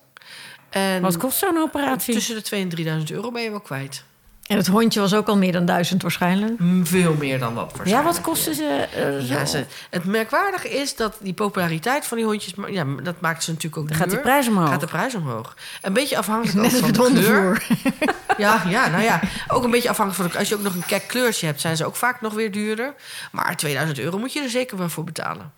En 0.69 1.01
Wat 1.01 1.17
kost 1.17 1.37
zo'n 1.37 1.57
operatie? 1.57 2.13
tussen 2.13 2.35
de 2.35 2.75
2.000 2.75 2.85
en 2.87 2.99
3.000 3.07 3.11
euro 3.11 3.31
ben 3.31 3.41
je 3.41 3.49
wel 3.49 3.59
kwijt. 3.61 4.03
En 4.47 4.57
het 4.57 4.67
hondje 4.67 4.99
was 4.99 5.13
ook 5.13 5.27
al 5.27 5.37
meer 5.37 5.51
dan 5.51 5.65
duizend 5.65 6.01
waarschijnlijk. 6.01 6.53
Veel 6.83 7.13
meer 7.13 7.39
dan 7.39 7.55
dat 7.55 7.73
ja, 7.83 8.03
wat 8.03 8.21
kosten 8.21 8.55
ze? 8.55 8.87
eh? 8.93 9.27
Ja, 9.29 9.45
ze, 9.45 9.65
het 9.89 10.05
merkwaardige 10.05 10.69
is 10.69 10.95
dat 10.95 11.17
die 11.21 11.33
populariteit 11.33 12.05
van 12.05 12.17
die 12.17 12.25
hondjes... 12.25 12.53
Ja, 12.69 12.85
dat 13.03 13.21
maakt 13.21 13.43
ze 13.43 13.49
natuurlijk 13.51 13.81
ook 13.81 13.87
Dan 13.87 13.97
gaat 13.97 14.09
duur. 14.09 14.19
prijs 14.19 14.47
omhoog. 14.47 14.69
Gaat 14.69 14.79
de 14.79 14.85
prijs 14.87 15.15
omhoog. 15.15 15.55
Een 15.81 15.93
beetje 15.93 16.17
afhankelijk 16.17 16.71
Net 16.71 16.79
van 16.79 16.91
de 17.13 17.21
kleur. 17.21 17.67
Ja, 18.37 18.63
ja, 18.67 18.87
nou 18.87 19.03
ja. 19.03 19.19
Ook 19.47 19.63
een 19.63 19.71
beetje 19.71 19.89
afhankelijk 19.89 20.23
van... 20.23 20.31
de- 20.31 20.39
Als 20.39 20.49
je 20.49 20.55
ook 20.55 20.61
nog 20.63 20.75
een 20.75 20.85
kek 20.85 21.07
kleurtje 21.07 21.45
hebt... 21.45 21.61
zijn 21.61 21.77
ze 21.77 21.85
ook 21.85 21.95
vaak 21.95 22.21
nog 22.21 22.33
weer 22.33 22.51
duurder. 22.51 22.93
Maar 23.31 23.57
2000 23.57 23.99
euro 23.99 24.17
moet 24.17 24.33
je 24.33 24.41
er 24.41 24.49
zeker 24.49 24.77
wel 24.77 24.89
voor 24.89 25.03
betalen. 25.03 25.51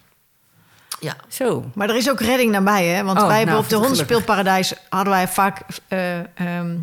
Ja. 1.04 1.16
Zo. 1.28 1.72
Maar 1.74 1.90
er 1.90 1.96
is 1.96 2.10
ook 2.10 2.20
redding 2.20 2.52
nabij, 2.52 2.86
hè? 2.86 3.04
Want 3.04 3.20
Oh, 3.20 3.28
wij 3.28 3.38
hebben 3.38 3.54
nou, 3.54 3.66
op 3.66 3.70
de 3.70 3.76
hondenspeelparadijs... 3.76 4.74
hadden 4.90 5.14
wij 5.14 5.28
vaak 5.28 5.62
eh 5.88 6.20
ehm, 6.20 6.78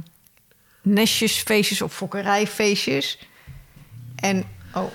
nestjesfeestjes 0.82 1.82
of 1.82 1.94
fokkerijfeestjes. 1.94 3.18
En... 4.16 4.44
Oh. 4.74 4.92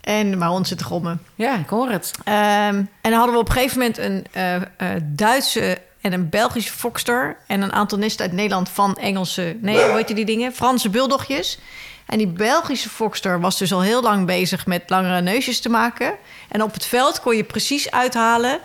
En 0.00 0.38
mijn 0.38 0.50
hond 0.50 0.68
zit 0.68 0.78
te 0.78 0.84
grommen. 0.84 1.22
Ja, 1.34 1.58
ik 1.58 1.68
hoor 1.68 1.90
het. 1.90 2.10
Ehm, 2.24 2.34
en 2.76 2.90
dan 3.00 3.12
hadden 3.12 3.34
we 3.34 3.40
op 3.40 3.48
een 3.48 3.54
gegeven 3.54 3.78
moment 3.78 3.98
een 3.98 4.26
eh, 4.32 4.54
eh, 4.56 5.02
Duitse 5.02 5.78
en 6.06 6.12
een 6.12 6.28
Belgische 6.28 6.72
fokster... 6.72 7.36
en 7.46 7.62
een 7.62 7.72
aantal 7.72 7.98
nesten 7.98 8.24
uit 8.24 8.34
Nederland 8.34 8.68
van 8.68 8.96
Engelse... 8.96 9.56
nee, 9.60 9.84
hoe 9.84 9.96
heet 9.96 10.16
die 10.16 10.24
dingen? 10.24 10.52
Franse 10.52 10.90
buldogjes. 10.90 11.58
En 12.06 12.18
die 12.18 12.26
Belgische 12.26 12.88
fokster 12.88 13.40
was 13.40 13.58
dus 13.58 13.72
al 13.72 13.82
heel 13.82 14.02
lang 14.02 14.26
bezig... 14.26 14.66
met 14.66 14.90
langere 14.90 15.20
neusjes 15.20 15.60
te 15.60 15.68
maken. 15.68 16.14
En 16.48 16.62
op 16.62 16.74
het 16.74 16.86
veld 16.86 17.20
kon 17.20 17.36
je 17.36 17.44
precies 17.44 17.90
uithalen... 17.90 18.60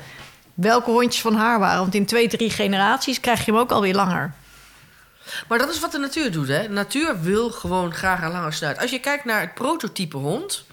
welke 0.54 0.92
hondjes 0.92 1.22
van 1.22 1.36
haar 1.36 1.60
waren. 1.60 1.80
Want 1.80 1.96
in 1.96 2.06
twee, 2.06 2.28
drie 2.28 2.50
generaties 2.50 3.20
krijg 3.20 3.46
je 3.46 3.52
hem 3.52 3.60
ook 3.60 3.72
alweer 3.72 3.96
langer. 3.96 4.34
Maar 5.48 5.58
dat 5.58 5.70
is 5.70 5.80
wat 5.80 5.92
de 5.92 5.98
natuur 5.98 6.32
doet, 6.32 6.48
hè. 6.48 6.62
De 6.62 6.70
natuur 6.70 7.22
wil 7.22 7.50
gewoon 7.50 7.94
graag 7.94 8.22
een 8.22 8.32
lange 8.32 8.52
snuit. 8.52 8.80
Als 8.80 8.92
je 8.92 9.00
kijkt 9.00 9.26
naar 9.26 9.42
het 9.42 9.54
prototype 9.54 10.18
hond... 10.18 10.66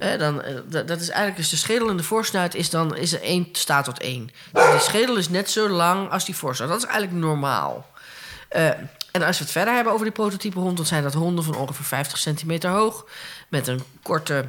Hè, 0.00 0.18
dan, 0.18 0.42
eh, 0.42 0.54
dat, 0.66 0.88
dat 0.88 1.00
is 1.00 1.08
eigenlijk 1.08 1.36
dus 1.36 1.48
de 1.50 1.56
schedel 1.56 1.88
en 1.88 1.96
de 1.96 2.02
voorsnuit 2.02 2.54
is 2.54 2.70
dan 2.70 2.96
is 2.96 3.12
er 3.12 3.22
één 3.22 3.48
staat 3.52 3.84
tot 3.84 4.00
één. 4.00 4.30
Dus 4.52 4.70
die 4.70 4.80
schedel 4.80 5.16
is 5.16 5.28
net 5.28 5.50
zo 5.50 5.68
lang 5.68 6.10
als 6.10 6.24
die 6.24 6.36
voorsnuit. 6.36 6.70
Dat 6.70 6.78
is 6.80 6.86
eigenlijk 6.88 7.20
normaal. 7.24 7.86
Eh, 8.48 8.68
en 9.12 9.22
als 9.22 9.38
we 9.38 9.42
het 9.44 9.52
verder 9.52 9.74
hebben 9.74 9.92
over 9.92 10.04
die 10.04 10.14
prototype 10.14 10.58
hond... 10.58 10.76
dan 10.76 10.86
zijn 10.86 11.02
dat 11.02 11.14
honden 11.14 11.44
van 11.44 11.56
ongeveer 11.56 11.84
50 11.84 12.18
centimeter 12.18 12.70
hoog... 12.70 13.06
met 13.48 13.66
een 13.68 13.82
korte, 14.02 14.44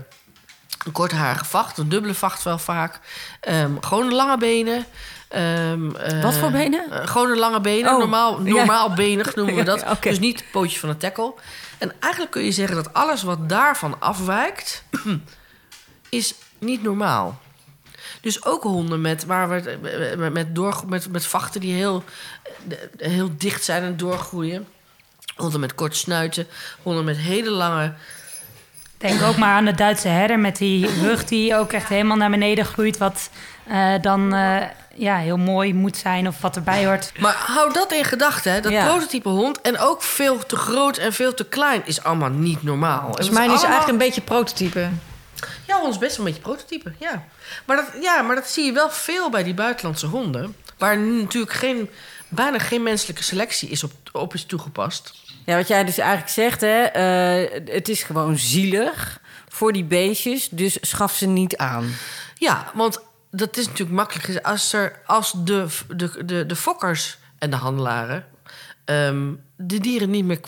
een 0.85 0.91
kortharige 0.91 1.45
vacht, 1.45 1.77
een 1.77 1.89
dubbele 1.89 2.13
vacht 2.13 2.43
wel 2.43 2.57
vaak. 2.57 2.99
Ehm, 3.41 3.71
gewoon 3.81 4.13
lange 4.13 4.37
benen. 4.37 4.85
Ehm, 5.27 5.95
eh, 5.95 6.23
Wat 6.23 6.37
voor 6.37 6.51
benen? 6.51 6.91
eh, 6.91 7.07
gewoon 7.07 7.31
een 7.31 7.37
lange 7.37 7.61
benen. 7.61 7.91
Oh, 7.91 7.97
normaal, 7.99 8.41
ja. 8.43 8.53
normaal 8.53 8.93
benig 8.93 9.35
noemen 9.35 9.55
we 9.55 9.63
dat. 9.63 9.85
Dus 10.01 10.19
niet 10.19 10.43
pootjes 10.51 10.79
van 10.79 10.89
een 10.89 10.97
tackle. 10.97 11.33
En 11.77 11.93
eigenlijk 11.99 12.31
kun 12.31 12.43
je 12.43 12.51
zeggen 12.51 12.75
dat 12.75 12.93
alles 12.93 13.23
wat 13.23 13.49
daarvan 13.49 13.99
afwijkt... 13.99 14.83
is 16.11 16.33
niet 16.59 16.83
normaal. 16.83 17.39
Dus 18.21 18.45
ook 18.45 18.63
honden 18.63 19.01
met, 19.01 19.25
waar 19.25 19.49
we, 19.49 19.55
het- 19.55 20.17
met, 20.19 20.33
met, 20.33 20.55
door, 20.55 20.83
met, 20.87 21.11
met 21.11 21.25
vachten 21.25 21.61
die 21.61 21.73
heel, 21.73 22.03
eh, 22.97 23.09
heel 23.11 23.29
dicht 23.37 23.63
zijn 23.63 23.83
en 23.83 23.97
doorgroeien. 23.97 24.67
Honden 25.35 25.59
met 25.59 25.75
korte 25.75 25.97
snuiten. 25.97 26.47
Honden 26.81 27.03
met 27.05 27.17
hele 27.17 27.49
lange... 27.49 27.93
Denk 28.97 29.21
ook 29.21 29.37
maar 29.37 29.53
aan 29.55 29.65
de 29.65 29.73
Duitse 29.75 30.07
herder 30.07 30.39
met 30.39 30.57
die 30.57 31.01
rug 31.01 31.25
die 31.25 31.55
ook 31.55 31.71
echt 31.73 31.89
helemaal 31.89 32.17
naar 32.17 32.29
beneden 32.29 32.65
groeit. 32.65 32.97
Wat 32.97 33.29
eh, 33.67 33.93
dan 34.01 34.33
eh, 34.33 34.61
ja, 34.95 35.17
heel 35.17 35.37
mooi 35.37 35.73
moet 35.73 35.97
zijn 35.97 36.27
of 36.27 36.41
wat 36.41 36.55
erbij 36.55 36.85
hoort. 36.85 37.11
Maar 37.19 37.33
hou 37.47 37.73
dat 37.73 37.91
in 37.91 38.03
gedachten. 38.05 38.61
Dat 38.61 38.71
Ja. 38.71 38.85
prototype 38.87 39.29
hond 39.29 39.61
en 39.61 39.79
ook 39.79 40.01
veel 40.03 40.45
te 40.45 40.55
groot 40.55 40.97
en 40.97 41.13
veel 41.13 41.33
te 41.33 41.43
klein... 41.45 41.81
is 41.85 42.03
allemaal 42.03 42.29
niet 42.29 42.63
normaal. 42.63 43.11
Dus 43.11 43.29
mijn 43.29 43.29
is 43.29 43.35
allemaal- 43.57 43.63
eigenlijk 43.69 43.87
een 43.91 43.97
beetje 44.07 44.21
prototype. 44.21 44.89
Ja, 45.67 45.81
ons 45.81 45.97
best 45.97 46.17
wel 46.17 46.25
een 46.25 46.31
beetje 46.31 46.47
prototype, 46.47 46.93
ja. 46.97 47.23
Maar 47.65 47.75
dat, 47.75 47.85
ja, 48.01 48.21
maar 48.21 48.35
dat 48.35 48.47
zie 48.47 48.65
je 48.65 48.71
wel 48.71 48.89
veel 48.89 49.29
bij 49.29 49.43
die 49.43 49.53
buitenlandse 49.53 50.07
honden. 50.07 50.55
Waar 50.77 50.97
natuurlijk 50.97 51.53
geen, 51.53 51.89
bijna 52.27 52.59
geen 52.59 52.83
menselijke 52.83 53.23
selectie 53.23 53.69
is 53.69 53.83
op, 53.83 53.91
op 54.11 54.33
is 54.33 54.45
toegepast. 54.45 55.13
Ja, 55.45 55.55
wat 55.55 55.67
jij 55.67 55.83
dus 55.83 55.97
eigenlijk 55.97 56.31
zegt, 56.31 56.61
hè, 56.61 56.83
eh, 56.83 57.63
het 57.73 57.89
is 57.89 58.03
gewoon 58.03 58.37
zielig 58.37 59.19
voor 59.49 59.73
die 59.73 59.83
beestjes, 59.83 60.49
dus 60.49 60.77
schaf 60.81 61.15
ze 61.15 61.27
niet 61.27 61.57
aan. 61.57 61.93
Ja, 62.35 62.71
want 62.73 63.01
dat 63.31 63.57
is 63.57 63.65
natuurlijk 63.65 63.97
makkelijk. 63.97 64.45
Als, 64.45 64.73
er, 64.73 64.99
als 65.05 65.33
de, 65.37 65.67
de, 65.95 66.25
de, 66.25 66.45
de 66.45 66.55
fokkers 66.55 67.17
en 67.37 67.49
de 67.49 67.55
handelaren 67.55 68.25
ehm, 68.85 69.33
de 69.57 69.79
dieren 69.79 70.09
niet 70.09 70.25
meer 70.25 70.39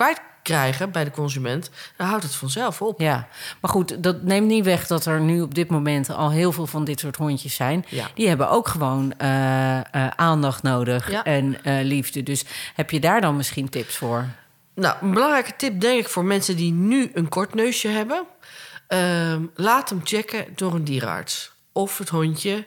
kwijtkrijgen 0.43 0.91
bij 0.91 1.03
de 1.03 1.12
consument, 1.12 1.69
dan 1.97 2.07
houdt 2.07 2.23
het 2.23 2.35
vanzelf 2.35 2.81
op. 2.81 3.00
Ja, 3.00 3.27
maar 3.62 3.71
goed, 3.71 4.03
dat 4.03 4.21
neemt 4.23 4.47
niet 4.47 4.65
weg 4.65 4.88
dat 4.88 5.05
er 5.05 5.21
nu 5.21 5.41
op 5.41 5.55
dit 5.55 5.69
moment 5.69 6.09
al 6.09 6.31
heel 6.31 6.51
veel 6.51 6.67
van 6.67 6.83
dit 6.83 7.00
soort 7.00 7.15
hondjes 7.15 7.55
zijn. 7.55 7.85
Ja. 7.89 8.07
Die 8.15 8.27
hebben 8.27 8.50
ook 8.50 8.67
gewoon 8.67 9.13
eh, 9.17 9.77
eh, 9.77 10.07
aandacht 10.15 10.63
nodig 10.63 11.12
Ja. 11.12 11.23
en 11.23 11.63
eh, 11.63 11.83
liefde. 11.83 12.23
Dus 12.23 12.45
heb 12.75 12.89
je 12.89 13.00
daar 13.00 13.21
dan 13.21 13.35
misschien 13.35 13.69
tips 13.69 13.95
voor? 13.97 14.25
Nou, 14.75 14.95
een 15.01 15.12
belangrijke 15.13 15.55
tip 15.55 15.79
denk 15.81 16.00
ik 16.00 16.09
voor 16.09 16.25
mensen 16.25 16.55
die 16.55 16.71
nu 16.71 17.12
een 17.13 17.29
kort 17.29 17.53
neusje 17.53 17.88
hebben. 17.88 18.23
ehm, 18.88 19.41
laat 19.55 19.89
hem 19.89 20.01
checken 20.03 20.45
door 20.55 20.73
een 20.73 20.83
dierenarts. 20.83 21.51
Of 21.71 21.97
het 21.97 22.09
hondje 22.09 22.65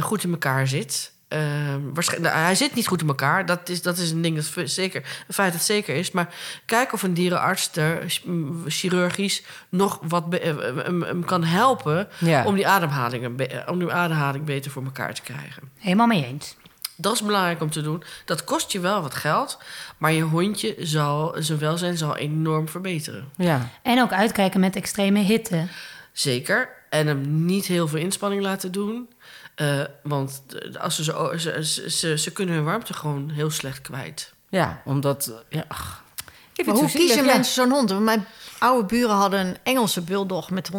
goed 0.00 0.24
in 0.24 0.30
elkaar 0.30 0.66
zit. 0.68 1.12
Ehm, 1.34 1.80
waarschijnlijk, 1.92 2.32
nou, 2.34 2.44
hij 2.46 2.54
zit 2.54 2.74
niet 2.74 2.86
goed 2.86 3.00
in 3.02 3.08
elkaar. 3.08 3.46
Dat 3.46 3.68
is, 3.68 3.82
dat 3.82 3.98
is 3.98 4.10
een 4.10 4.22
ding 4.22 4.36
dat 4.36 4.68
zeker, 4.70 5.02
een 5.28 5.34
feit 5.34 5.52
dat 5.52 5.62
zeker 5.62 5.94
is. 5.94 6.10
Maar 6.10 6.34
kijk 6.66 6.92
of 6.92 7.02
een 7.02 7.14
dierenarts 7.14 7.70
er 7.76 8.20
chirurgisch 8.66 9.42
nog 9.68 9.98
wat 10.08 10.30
be- 10.30 10.38
eh, 10.38 10.54
hem, 10.84 11.24
kan 11.24 11.44
helpen 11.44 12.08
Ja. 12.18 12.44
om, 12.44 12.54
die 12.54 12.68
ademhaling, 12.68 13.36
be- 13.36 13.62
om 13.66 13.78
die 13.78 13.92
ademhaling 13.92 14.44
beter 14.44 14.70
voor 14.70 14.84
elkaar 14.84 15.14
te 15.14 15.22
krijgen. 15.22 15.62
Helemaal 15.78 16.06
mee 16.06 16.24
eens. 16.26 16.56
Dat 16.96 17.14
is 17.14 17.22
belangrijk 17.22 17.60
om 17.60 17.70
te 17.70 17.82
doen. 17.82 18.02
Dat 18.24 18.44
kost 18.44 18.72
je 18.72 18.80
wel 18.80 19.02
wat 19.02 19.14
geld, 19.14 19.58
maar 19.98 20.12
je 20.12 20.22
hondje 20.22 20.74
zal, 20.78 21.34
zijn 21.38 21.58
welzijn 21.58 21.96
zal 21.96 22.16
enorm 22.16 22.68
verbeteren. 22.68 23.28
Ja. 23.36 23.68
En 23.82 24.02
ook 24.02 24.12
uitkijken 24.12 24.60
met 24.60 24.76
extreme 24.76 25.18
hitte. 25.20 25.66
Zeker. 26.12 26.68
En 26.90 27.06
hem 27.06 27.44
niet 27.44 27.66
heel 27.66 27.88
veel 27.88 27.98
inspanning 27.98 28.42
laten 28.42 28.72
doen. 28.72 29.08
Eh, 29.54 29.80
want 30.02 30.42
de- 30.46 30.78
als 30.80 30.94
ze, 30.96 31.04
zo, 31.04 31.32
ze, 31.36 31.64
ze, 31.90 32.18
ze, 32.18 32.30
kunnen 32.32 32.54
hun 32.54 32.64
warmte 32.64 32.94
gewoon 32.94 33.30
heel 33.30 33.50
slecht 33.50 33.80
kwijt. 33.80 34.32
Ja, 34.48 34.82
omdat... 34.84 35.32
Ja, 35.48 35.64
ach, 35.68 36.02
ik 36.24 36.64
vind 36.64 36.66
Maar 36.66 36.76
hoe 36.76 36.90
kiezen 36.90 37.24
ja. 37.24 37.32
mensen 37.32 37.52
zo'n 37.54 37.70
hond? 37.70 37.90
Want 37.90 38.02
mijn 38.04 38.26
oude 38.58 38.86
buren 38.86 39.14
hadden 39.16 39.40
een 39.46 39.56
Engelse 39.62 40.00
bulldog 40.00 40.50
met 40.50 40.70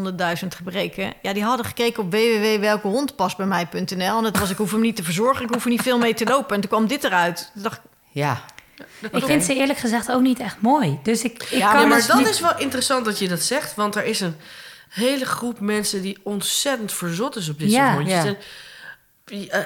100.000 0.41 0.47
gebreken. 0.47 1.13
Ja, 1.21 1.33
die 1.33 1.43
hadden 1.43 1.65
gekeken 1.65 2.03
op 2.03 2.11
www.welkehondpast 2.11 3.37
bij 3.37 3.45
mij.nl. 3.45 4.17
En 4.17 4.23
dat 4.23 4.37
was, 4.39 4.49
ik 4.49 4.57
hoef 4.57 4.71
hem 4.71 4.81
niet 4.81 4.95
te 4.95 5.03
verzorgen, 5.03 5.45
ik 5.45 5.53
hoef 5.53 5.63
er 5.63 5.69
niet 5.69 5.81
veel 5.81 5.97
mee 5.97 6.13
te 6.13 6.25
lopen. 6.25 6.55
En 6.55 6.61
toen 6.61 6.69
kwam 6.69 6.87
dit 6.87 7.03
eruit. 7.03 7.49
Toen 7.53 7.63
dacht 7.63 7.75
ik, 7.75 7.81
Ja. 8.11 8.43
Ik 9.11 9.23
vind 9.25 9.43
ze 9.43 9.55
eerlijk 9.55 9.79
gezegd 9.79 10.11
ook 10.11 10.21
niet 10.21 10.39
echt 10.39 10.61
mooi. 10.61 10.99
Dus 11.03 11.23
ik, 11.23 11.43
ik 11.43 11.49
Ja, 11.49 11.71
kan 11.71 11.81
Ja, 11.81 11.87
maar 11.87 11.97
dus 11.97 12.07
dat 12.07 12.17
niet- 12.17 12.27
is 12.27 12.39
wel 12.39 12.57
interessant 12.57 13.05
dat 13.05 13.19
je 13.19 13.27
dat 13.27 13.41
zegt. 13.41 13.75
Want 13.75 13.95
er 13.95 14.03
is 14.05 14.19
een 14.19 14.35
hele 14.89 15.25
groep 15.25 15.59
mensen 15.59 16.01
die 16.01 16.17
ontzettend 16.23 16.93
verzot 16.93 17.35
is 17.35 17.49
op 17.49 17.59
dit 17.59 17.71
Ja, 17.71 17.85
soort 17.93 17.95
hondjes. 17.97 18.23
ja. 18.23 18.35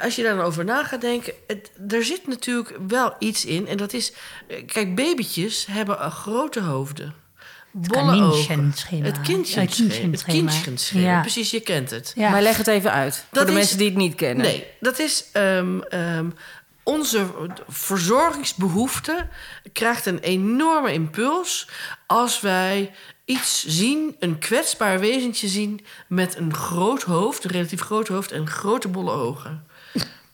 Als 0.01 0.15
je 0.15 0.23
daar 0.23 0.35
dan 0.35 0.45
over 0.45 0.65
na 0.65 0.83
gaat 0.83 1.01
denken... 1.01 1.33
Het, 1.47 1.71
er 1.87 2.03
zit 2.03 2.27
natuurlijk 2.27 2.75
wel 2.87 3.13
iets 3.19 3.45
in. 3.45 3.67
En 3.67 3.77
dat 3.77 3.93
is... 3.93 4.13
Kijk, 4.65 4.95
babytjes 4.95 5.65
hebben 5.65 6.03
een 6.05 6.11
grote 6.11 6.61
hoofden. 6.61 7.13
Bolle 7.71 8.21
ogen. 8.23 8.63
Het 8.65 8.85
Ja, 8.89 9.11
kindchenschema. 9.23 10.11
Het 10.11 10.23
kindchenschema. 10.23 11.05
Ja. 11.05 11.21
Precies, 11.21 11.51
je 11.51 11.59
kent 11.59 11.89
het. 11.89 12.11
Ja. 12.15 12.29
Maar 12.29 12.41
leg 12.41 12.57
het 12.57 12.67
even 12.67 12.91
uit. 12.91 13.25
voor 13.31 13.45
de 13.45 13.51
is- 13.51 13.57
mensen 13.57 13.77
die 13.77 13.87
het 13.87 13.97
niet 13.97 14.15
kennen. 14.15 14.45
Nee, 14.45 14.65
dat 14.79 14.99
is 14.99 15.25
ehm, 15.31 15.79
ehm, 15.81 16.29
onze 16.89 17.25
verzorgingsbehoefte 17.67 19.27
krijgt 19.74 20.05
een 20.05 20.19
enorme 20.19 20.93
impuls 20.93 21.69
als 22.08 22.41
wij 22.41 22.91
iets 23.25 23.65
zien, 23.65 24.15
een 24.19 24.39
kwetsbaar 24.39 25.00
wezentje 25.00 25.48
zien 25.48 25.86
met 26.08 26.38
een 26.38 26.53
groot 26.53 27.03
hoofd, 27.03 27.43
een 27.43 27.51
relatief 27.51 27.81
groot 27.81 28.08
hoofd 28.08 28.31
en 28.31 28.48
grote 28.48 28.88
bolle 28.88 29.12
ogen. 29.12 29.67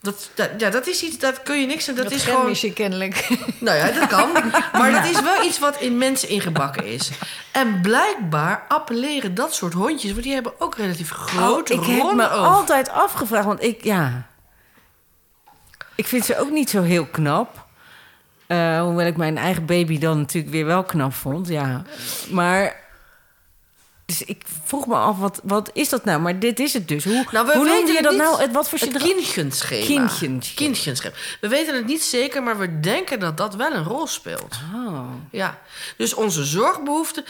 Dat, 0.01 0.29
dat, 0.33 0.49
ja, 0.57 0.69
dat 0.69 0.87
is 0.87 1.03
iets, 1.03 1.17
dat 1.17 1.43
kun 1.43 1.59
je 1.59 1.65
niks 1.65 1.89
aan. 1.89 1.95
Dat, 1.95 2.03
dat 2.03 2.13
is 2.13 2.23
gewoon. 2.23 2.55
je 2.55 2.73
kennelijk. 2.73 3.27
Nou 3.59 3.77
ja, 3.77 3.91
dat 3.91 4.07
kan. 4.07 4.31
Maar 4.73 4.91
dat 4.91 5.05
is 5.05 5.21
wel 5.21 5.43
iets 5.43 5.59
wat 5.59 5.79
in 5.79 5.97
mensen 5.97 6.29
ingebakken 6.29 6.85
is. 6.85 7.11
En 7.51 7.81
blijkbaar 7.81 8.65
appelleren 8.67 9.35
dat 9.35 9.53
soort 9.53 9.73
hondjes, 9.73 10.11
want 10.11 10.23
die 10.23 10.33
hebben 10.33 10.53
ook 10.59 10.75
relatief 10.75 11.09
grote, 11.09 11.73
Oh, 11.73 11.79
ik 11.81 11.87
heb 11.89 11.99
ronde 11.99 12.15
me 12.15 12.27
altijd 12.27 12.89
afgevraagd, 12.89 13.45
want 13.45 13.63
ik, 13.63 13.83
ja... 13.83 14.33
Ik 15.95 16.07
vind 16.07 16.25
ze 16.25 16.39
ook 16.39 16.49
niet 16.51 16.69
zo 16.69 16.81
heel 16.81 17.05
knap. 17.05 17.65
Eh, 18.47 18.81
hoewel 18.81 19.05
ik 19.05 19.17
mijn 19.17 19.37
eigen 19.37 19.65
baby 19.65 19.99
dan 19.99 20.17
natuurlijk 20.17 20.53
weer 20.53 20.65
wel 20.65 20.83
knap 20.83 21.13
vond, 21.13 21.47
ja. 21.47 21.83
Maar... 22.29 22.83
Dus 24.05 24.21
ik 24.21 24.43
vroeg 24.63 24.87
me 24.87 24.95
af, 24.95 25.17
wat, 25.17 25.39
wat 25.43 25.69
is 25.73 25.89
dat 25.89 26.05
nou? 26.05 26.21
Maar 26.21 26.39
dit 26.39 26.59
is 26.59 26.73
het 26.73 26.87
dus. 26.87 27.03
Hoe, 27.03 27.25
Nou, 27.31 27.53
hoe 27.53 27.65
weten 27.65 27.93
je 27.93 28.01
dat 28.01 28.11
niet. 28.11 28.21
nou? 28.21 28.41
Het, 28.41 28.51
wat 28.51 28.69
voor 28.69 28.79
Het 28.79 28.97
kindchenschema. 28.97 29.85
Kindchenschema. 29.85 30.55
Kindchenschema. 30.55 31.15
We 31.41 31.47
weten 31.47 31.75
het 31.75 31.85
niet 31.85 32.03
zeker, 32.03 32.43
maar 32.43 32.57
we 32.57 32.79
denken 32.79 33.19
dat 33.19 33.37
dat 33.37 33.55
wel 33.55 33.73
een 33.73 33.83
rol 33.83 34.07
speelt. 34.07 34.55
Oh. 34.73 35.09
Ja. 35.31 35.59
Dus 35.97 36.13
onze 36.13 36.43
zorgbehoefte 36.43 37.23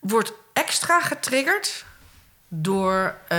wordt 0.00 0.32
extra 0.52 1.00
getriggerd 1.00 1.84
door, 2.52 3.14
eh, 3.28 3.38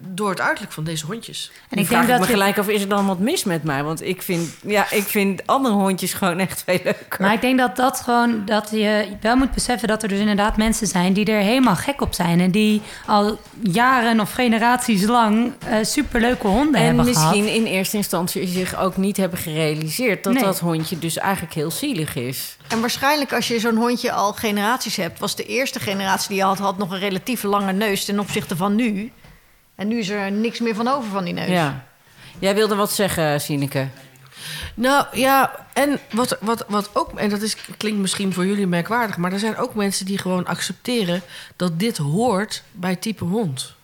door 0.00 0.30
het 0.30 0.40
uiterlijk 0.40 0.72
van 0.74 0.84
deze 0.84 1.06
hondjes. 1.06 1.50
En 1.70 1.78
ik 1.78 1.86
vraag 1.86 1.98
denk 1.98 2.10
dat 2.10 2.20
me 2.20 2.26
je- 2.26 2.32
gelijk 2.32 2.56
of 2.58 2.68
is 2.68 2.82
er 2.82 2.88
dan 2.88 3.06
wat 3.06 3.18
mis 3.18 3.44
met 3.44 3.62
mij? 3.62 3.82
Want 3.82 4.02
ik 4.02 4.22
vind, 4.22 4.54
ja, 4.66 4.90
ik 4.90 5.02
vind 5.02 5.46
andere 5.46 5.74
hondjes 5.74 6.12
gewoon 6.14 6.38
echt 6.38 6.62
veel 6.66 6.80
leuker. 6.84 7.20
Maar 7.20 7.32
ik 7.32 7.40
denk 7.40 7.58
dat 7.58 7.76
dat 7.76 8.00
gewoon 8.00 8.42
dat 8.44 8.68
je 8.72 9.06
wel 9.20 9.36
moet 9.36 9.50
beseffen 9.54 9.88
dat 9.88 10.02
er 10.02 10.08
dus 10.08 10.18
inderdaad 10.18 10.56
mensen 10.56 10.86
zijn 10.86 11.12
die 11.12 11.24
er 11.24 11.40
helemaal 11.42 11.76
gek 11.76 12.00
op 12.00 12.14
zijn 12.14 12.40
en 12.40 12.50
die 12.50 12.82
al 13.06 13.38
jaren 13.62 14.20
of 14.20 14.32
generaties 14.32 15.02
lang 15.04 15.52
eh, 15.68 15.76
superleuke 15.82 16.46
honden 16.46 16.74
en 16.80 16.86
hebben 16.86 17.04
misschien 17.04 17.44
gehad. 17.44 17.56
in 17.58 17.64
eerste 17.64 17.96
instantie 17.96 18.46
zich 18.48 18.76
ook 18.78 18.96
niet 18.96 19.16
hebben 19.16 19.38
gerealiseerd 19.38 20.24
dat 20.24 20.32
Nee. 20.32 20.42
dat 20.42 20.58
hondje 20.60 20.98
dus 20.98 21.16
eigenlijk 21.18 21.54
heel 21.54 21.70
zielig 21.70 22.14
is. 22.14 22.56
En 22.68 22.80
waarschijnlijk 22.80 23.32
als 23.32 23.48
je 23.48 23.60
zo'n 23.60 23.76
hondje 23.76 24.12
al 24.12 24.32
generaties 24.32 24.96
hebt... 24.96 25.18
was 25.18 25.36
de 25.36 25.44
eerste 25.44 25.80
generatie 25.80 26.28
die 26.28 26.36
je 26.36 26.44
had, 26.44 26.58
had 26.58 26.78
nog 26.78 26.90
een 26.90 26.98
relatief 26.98 27.42
lange 27.42 27.72
neus... 27.72 28.04
ten 28.04 28.18
opzichte 28.18 28.56
van 28.56 28.74
nu. 28.74 29.12
En 29.74 29.88
nu 29.88 29.98
is 29.98 30.08
er 30.08 30.32
niks 30.32 30.60
meer 30.60 30.74
van 30.74 30.88
over 30.88 31.10
van 31.10 31.24
die 31.24 31.34
neus. 31.34 31.48
Ja. 31.48 31.84
Jij 32.38 32.54
wilde 32.54 32.74
wat 32.74 32.92
zeggen, 32.92 33.40
Sineke. 33.40 33.88
Nou 34.74 35.06
ja, 35.12 35.66
en 35.72 36.00
wat, 36.10 36.36
wat, 36.40 36.64
wat 36.68 36.90
ook, 36.92 37.18
en 37.18 37.28
dat 37.28 37.42
is, 37.42 37.56
klinkt 37.76 38.00
misschien 38.00 38.32
voor 38.32 38.46
jullie 38.46 38.66
merkwaardig, 38.66 39.16
maar 39.16 39.32
er 39.32 39.38
zijn 39.38 39.56
ook 39.56 39.74
mensen 39.74 40.06
die 40.06 40.18
gewoon 40.18 40.46
accepteren 40.46 41.22
dat 41.56 41.78
dit 41.78 41.96
hoort 41.96 42.62
bij 42.72 42.96
type 42.96 43.24
hond. 43.24 43.74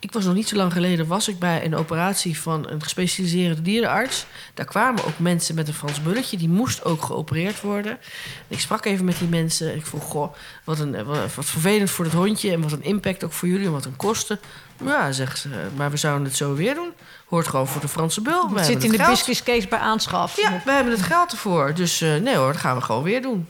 Ik 0.00 0.12
was 0.12 0.24
nog 0.24 0.34
niet 0.34 0.48
zo 0.48 0.56
lang 0.56 0.72
geleden, 0.72 1.06
was 1.06 1.28
ik 1.28 1.38
bij 1.38 1.64
een 1.64 1.76
operatie 1.76 2.40
van 2.40 2.68
een 2.68 2.82
gespecialiseerde 2.82 3.62
dierenarts. 3.62 4.26
Daar 4.54 4.66
kwamen 4.66 5.04
ook 5.04 5.18
mensen 5.18 5.54
met 5.54 5.68
een 5.68 5.74
Frans 5.74 6.02
bulletje, 6.02 6.36
die 6.36 6.48
moest 6.48 6.84
ook 6.84 7.02
geopereerd 7.02 7.60
worden. 7.60 7.92
En 7.92 7.98
ik 8.48 8.60
sprak 8.60 8.84
even 8.84 9.04
met 9.04 9.18
die 9.18 9.28
mensen. 9.28 9.76
Ik 9.76 9.86
vroeg, 9.86 10.04
goh, 10.04 10.34
wat, 10.64 10.78
een, 10.78 11.04
wat, 11.04 11.34
wat 11.34 11.44
vervelend 11.44 11.90
voor 11.90 12.04
het 12.04 12.14
hondje 12.14 12.52
en 12.52 12.62
wat 12.62 12.72
een 12.72 12.82
impact 12.82 13.24
ook 13.24 13.32
voor 13.32 13.48
jullie 13.48 13.66
en 13.66 13.72
wat 13.72 13.84
een 13.84 13.96
kosten. 13.96 14.40
Ja, 14.84 15.12
zegt 15.12 15.38
ze, 15.38 15.48
maar 15.76 15.90
we 15.90 15.96
zouden 15.96 16.24
het 16.24 16.36
zo 16.36 16.54
weer 16.54 16.74
doen. 16.74 16.92
Hoort 17.26 17.48
gewoon 17.48 17.66
voor 17.66 17.80
de 17.80 17.88
Franse 17.88 18.20
bul. 18.20 18.50
Het 18.54 18.64
zit 18.66 18.84
in 18.84 18.90
de 18.90 18.96
geld. 18.96 19.10
business 19.10 19.42
case 19.42 19.68
bij 19.68 19.78
aanschaf. 19.78 20.36
Ja, 20.36 20.62
we 20.64 20.70
hebben 20.70 20.92
het 20.92 21.02
geld 21.02 21.32
ervoor. 21.32 21.74
Dus 21.74 22.00
eh, 22.00 22.16
nee 22.16 22.36
hoor, 22.36 22.52
dat 22.52 22.60
gaan 22.60 22.76
we 22.76 22.82
gewoon 22.82 23.02
weer 23.02 23.22
doen. 23.22 23.48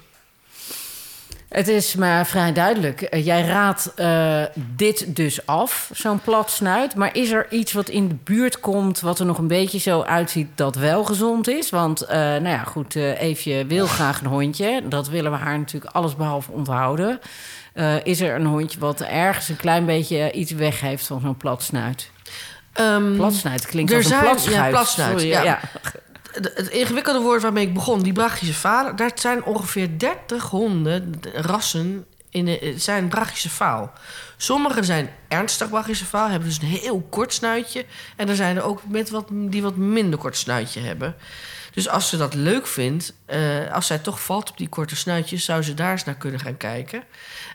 Het 1.49 1.69
is 1.69 1.95
maar 1.95 2.27
vrij 2.27 2.53
duidelijk. 2.53 3.03
Eh, 3.03 3.25
jij 3.27 3.43
raadt 3.43 3.93
eh, 3.95 4.43
dit 4.55 5.17
dus 5.17 5.47
af, 5.47 5.91
zo'n 5.95 6.21
plat 6.21 6.51
snuit. 6.51 6.95
Maar 6.95 7.17
is 7.17 7.31
er 7.31 7.47
iets 7.51 7.73
wat 7.73 7.89
in 7.89 8.09
de 8.09 8.15
buurt 8.25 8.61
komt... 8.61 9.01
wat 9.01 9.19
er 9.19 9.27
nog 9.27 9.39
een 9.39 9.47
beetje 9.47 9.79
zo 9.79 10.03
uitziet 10.03 10.49
dat 10.55 10.75
wel 10.77 11.05
gezond 11.05 11.49
is? 11.49 11.71
Want, 11.71 12.03
eh, 12.03 12.17
nou 12.19 12.49
ja, 12.49 12.63
goed, 12.65 12.97
eh 12.97 13.21
Eefje 13.23 13.67
wil 13.67 13.87
graag 13.87 14.21
een 14.21 14.27
hondje. 14.27 14.83
Dat 14.89 15.09
willen 15.09 15.31
we 15.31 15.37
haar 15.37 15.59
natuurlijk 15.59 15.95
allesbehalve 15.95 16.53
onthouden. 16.53 17.21
Is 18.03 18.21
er 18.21 18.35
een 18.35 18.47
hondje 18.47 18.79
wat 18.79 19.01
ergens 19.01 19.49
een 19.49 19.57
klein 19.57 19.87
beetje 19.87 20.33
iets 20.33 20.53
weg 20.53 20.81
heeft 20.81 21.07
van 21.07 21.21
zo'n 21.21 21.37
plat 21.37 21.63
snuit? 21.63 22.11
Ehm, 22.73 23.15
Platsnuit 23.17 23.67
klinkt 23.67 23.91
er 23.91 23.97
als 23.97 24.07
een 24.07 24.11
zijn- 24.13 24.23
platschuit. 24.25 24.57
ja, 24.57 24.69
platsnuit, 24.69 25.11
Sorry, 25.21 25.29
ja. 25.33 25.43
ja. 25.43 25.61
Het 26.55 26.69
ingewikkelde 26.69 27.21
woord 27.21 27.43
waarmee 27.43 27.67
ik 27.67 27.75
begon, 27.75 28.03
die 28.03 28.13
Brachische 28.13 28.55
falen... 28.55 28.97
daar 28.97 29.11
zijn 29.15 29.45
ongeveer 29.45 29.99
30 29.99 30.45
honden, 30.51 31.13
de- 31.21 31.31
rassen, 31.35 32.07
in 32.31 32.59
zijn 32.81 33.09
Brachische 33.09 33.51
faal. 33.51 33.93
Sommige 34.37 34.83
zijn 34.83 35.11
ernstig 35.29 35.69
Brachische 35.69 36.05
faal, 36.05 36.29
hebben 36.29 36.49
dus 36.49 36.59
een 36.63 36.69
heel 36.69 37.07
kort 37.11 37.33
snuitje. 37.33 37.85
En 38.17 38.29
er 38.29 38.37
zijn 38.37 38.57
er 38.57 38.63
ook 38.63 38.83
met 38.89 39.11
wat, 39.11 39.29
die 39.31 39.63
wat 39.63 39.77
minder 39.77 40.19
kort 40.19 40.37
snuitje 40.37 40.81
hebben. 40.81 41.15
Dus 41.79 41.89
als 41.89 42.09
ze 42.09 42.17
dat 42.17 42.35
leuk 42.35 42.67
vindt, 42.67 43.13
eh, 43.27 43.73
als 43.73 43.87
zij 43.87 43.99
toch 43.99 44.21
valt 44.21 44.51
op 44.51 44.57
die 44.57 44.69
korte 44.69 44.97
snuitjes... 44.97 45.45
zou 45.45 45.63
ze 45.63 45.75
daar 45.75 45.91
eens 45.91 46.05
naar 46.05 46.15
kunnen 46.15 46.41
gaan 46.41 46.57
kijken. 46.57 47.03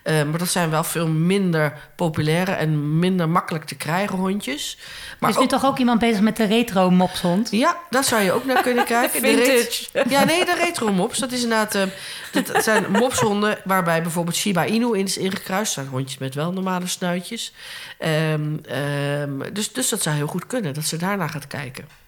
Eh, 0.03 0.23
maar 0.23 0.37
dat 0.39 0.49
zijn 0.49 0.69
wel 0.69 0.83
veel 0.83 1.07
minder 1.07 1.73
populaire 1.95 2.51
en 2.51 2.99
minder 2.99 3.29
makkelijk 3.29 3.65
te 3.65 3.75
krijgen 3.75 4.17
hondjes. 4.17 4.77
Maar 5.19 5.29
is 5.29 5.37
nu 5.37 5.47
toch 5.47 5.65
ook 5.65 5.77
iemand 5.77 5.99
bezig 5.99 6.21
met 6.21 6.37
de 6.37 6.43
retro 6.45 6.89
mopshond? 6.89 7.51
ja, 7.51 7.77
daar 7.89 8.03
zou 8.03 8.21
je 8.21 8.31
ook 8.31 8.45
naar 8.45 8.61
kunnen 8.61 8.85
kijken. 8.95 9.21
De 9.21 9.27
Vintage. 9.27 9.87
ret- 9.91 10.09
ja, 10.09 10.23
nee, 10.23 10.45
de 10.45 10.55
retro 10.55 10.91
mops. 10.91 11.19
Dat 11.19 11.31
is 11.31 11.43
inderdaad... 11.43 11.75
eh, 11.75 11.83
dat 12.31 12.63
zijn 12.63 12.91
mopshonden 12.91 13.57
waarbij 13.63 14.01
bijvoorbeeld 14.01 14.35
Shiba 14.35 14.65
Inu 14.65 14.97
in 14.97 15.05
is 15.05 15.17
ingekruist. 15.17 15.75
Dat 15.75 15.83
zijn 15.83 15.95
hondjes 15.95 16.17
met 16.17 16.35
wel 16.35 16.51
normale 16.51 16.87
snuitjes. 16.87 17.53
Ehm, 17.97 18.57
ehm, 18.65 19.53
dus, 19.53 19.71
dus 19.73 19.89
dat 19.89 20.01
zou 20.01 20.15
heel 20.15 20.27
goed 20.27 20.47
kunnen, 20.47 20.73
dat 20.73 20.85
ze 20.85 20.97
daarna 20.97 21.27
gaat 21.27 21.47
kijken. 21.47 22.02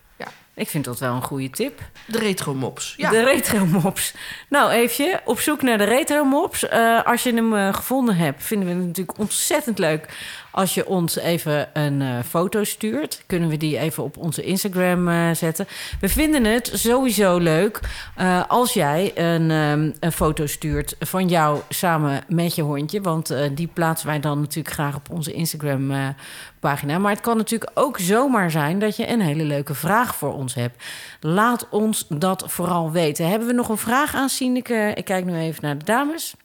Ik 0.55 0.69
vind 0.69 0.85
dat 0.85 0.99
wel 0.99 1.13
een 1.13 1.21
goede 1.21 1.49
tip. 1.49 1.79
De 2.07 2.19
retro 2.19 2.53
mops. 2.53 2.93
Ja. 2.97 3.09
De 3.09 3.23
retro 3.23 3.65
mops. 3.65 4.13
Nou, 4.49 4.71
even 4.71 5.21
op 5.25 5.39
zoek 5.39 5.61
naar 5.61 5.77
de 5.77 5.83
retro 5.83 6.23
mops. 6.23 6.67
Eh, 6.67 7.03
als 7.05 7.23
je 7.23 7.33
hem 7.33 7.55
eh, 7.55 7.73
gevonden 7.73 8.15
hebt, 8.15 8.43
vinden 8.43 8.67
we 8.67 8.73
het 8.73 8.85
natuurlijk 8.85 9.19
ontzettend 9.19 9.79
leuk 9.79 10.07
als 10.55 10.73
je 10.73 10.87
ons 10.87 11.15
even 11.15 11.69
een 11.73 12.01
eh, 12.01 12.19
foto 12.27 12.63
stuurt. 12.63 13.23
Kunnen 13.25 13.49
we 13.49 13.57
die 13.57 13.77
even 13.77 14.03
op 14.03 14.17
onze 14.17 14.43
Instagram 14.43 15.07
eh, 15.07 15.31
zetten. 15.31 15.67
We 15.99 16.09
vinden 16.09 16.43
het 16.43 16.71
sowieso 16.73 17.37
leuk 17.37 17.79
eh, 18.15 18.43
als 18.47 18.73
jij 18.73 19.11
een, 19.15 19.51
ehm, 19.51 19.91
een 19.99 20.11
foto 20.11 20.45
stuurt 20.45 20.95
van 20.99 21.27
jou 21.27 21.61
samen 21.69 22.23
met 22.27 22.55
je 22.55 22.61
hondje. 22.61 23.01
Want 23.01 23.33
die 23.53 23.67
plaatsen 23.67 24.07
wij 24.07 24.19
dan 24.19 24.39
natuurlijk 24.39 24.75
graag 24.75 24.95
op 24.95 25.09
onze 25.09 25.33
Instagram 25.33 26.13
pagina. 26.59 26.97
Maar 26.97 27.11
het 27.11 27.21
kan 27.21 27.37
natuurlijk 27.37 27.71
ook 27.73 27.99
zomaar 27.99 28.51
zijn 28.51 28.79
dat 28.79 28.95
je 28.95 29.09
een 29.09 29.21
hele 29.21 29.43
leuke 29.43 29.73
vraag 29.73 30.15
voor 30.15 30.33
ons 30.33 30.53
hebt. 30.53 30.83
Laat 31.19 31.67
ons 31.69 32.05
dat 32.09 32.43
vooral 32.47 32.91
weten. 32.91 33.29
Hebben 33.29 33.47
we 33.47 33.53
nog 33.53 33.69
een 33.69 33.77
vraag 33.77 34.15
aan? 34.15 34.29
Ik 34.35 35.05
kijk 35.05 35.25
nu 35.25 35.37
even 35.37 35.63
naar 35.63 35.77
de 35.77 35.85
dames. 35.85 36.35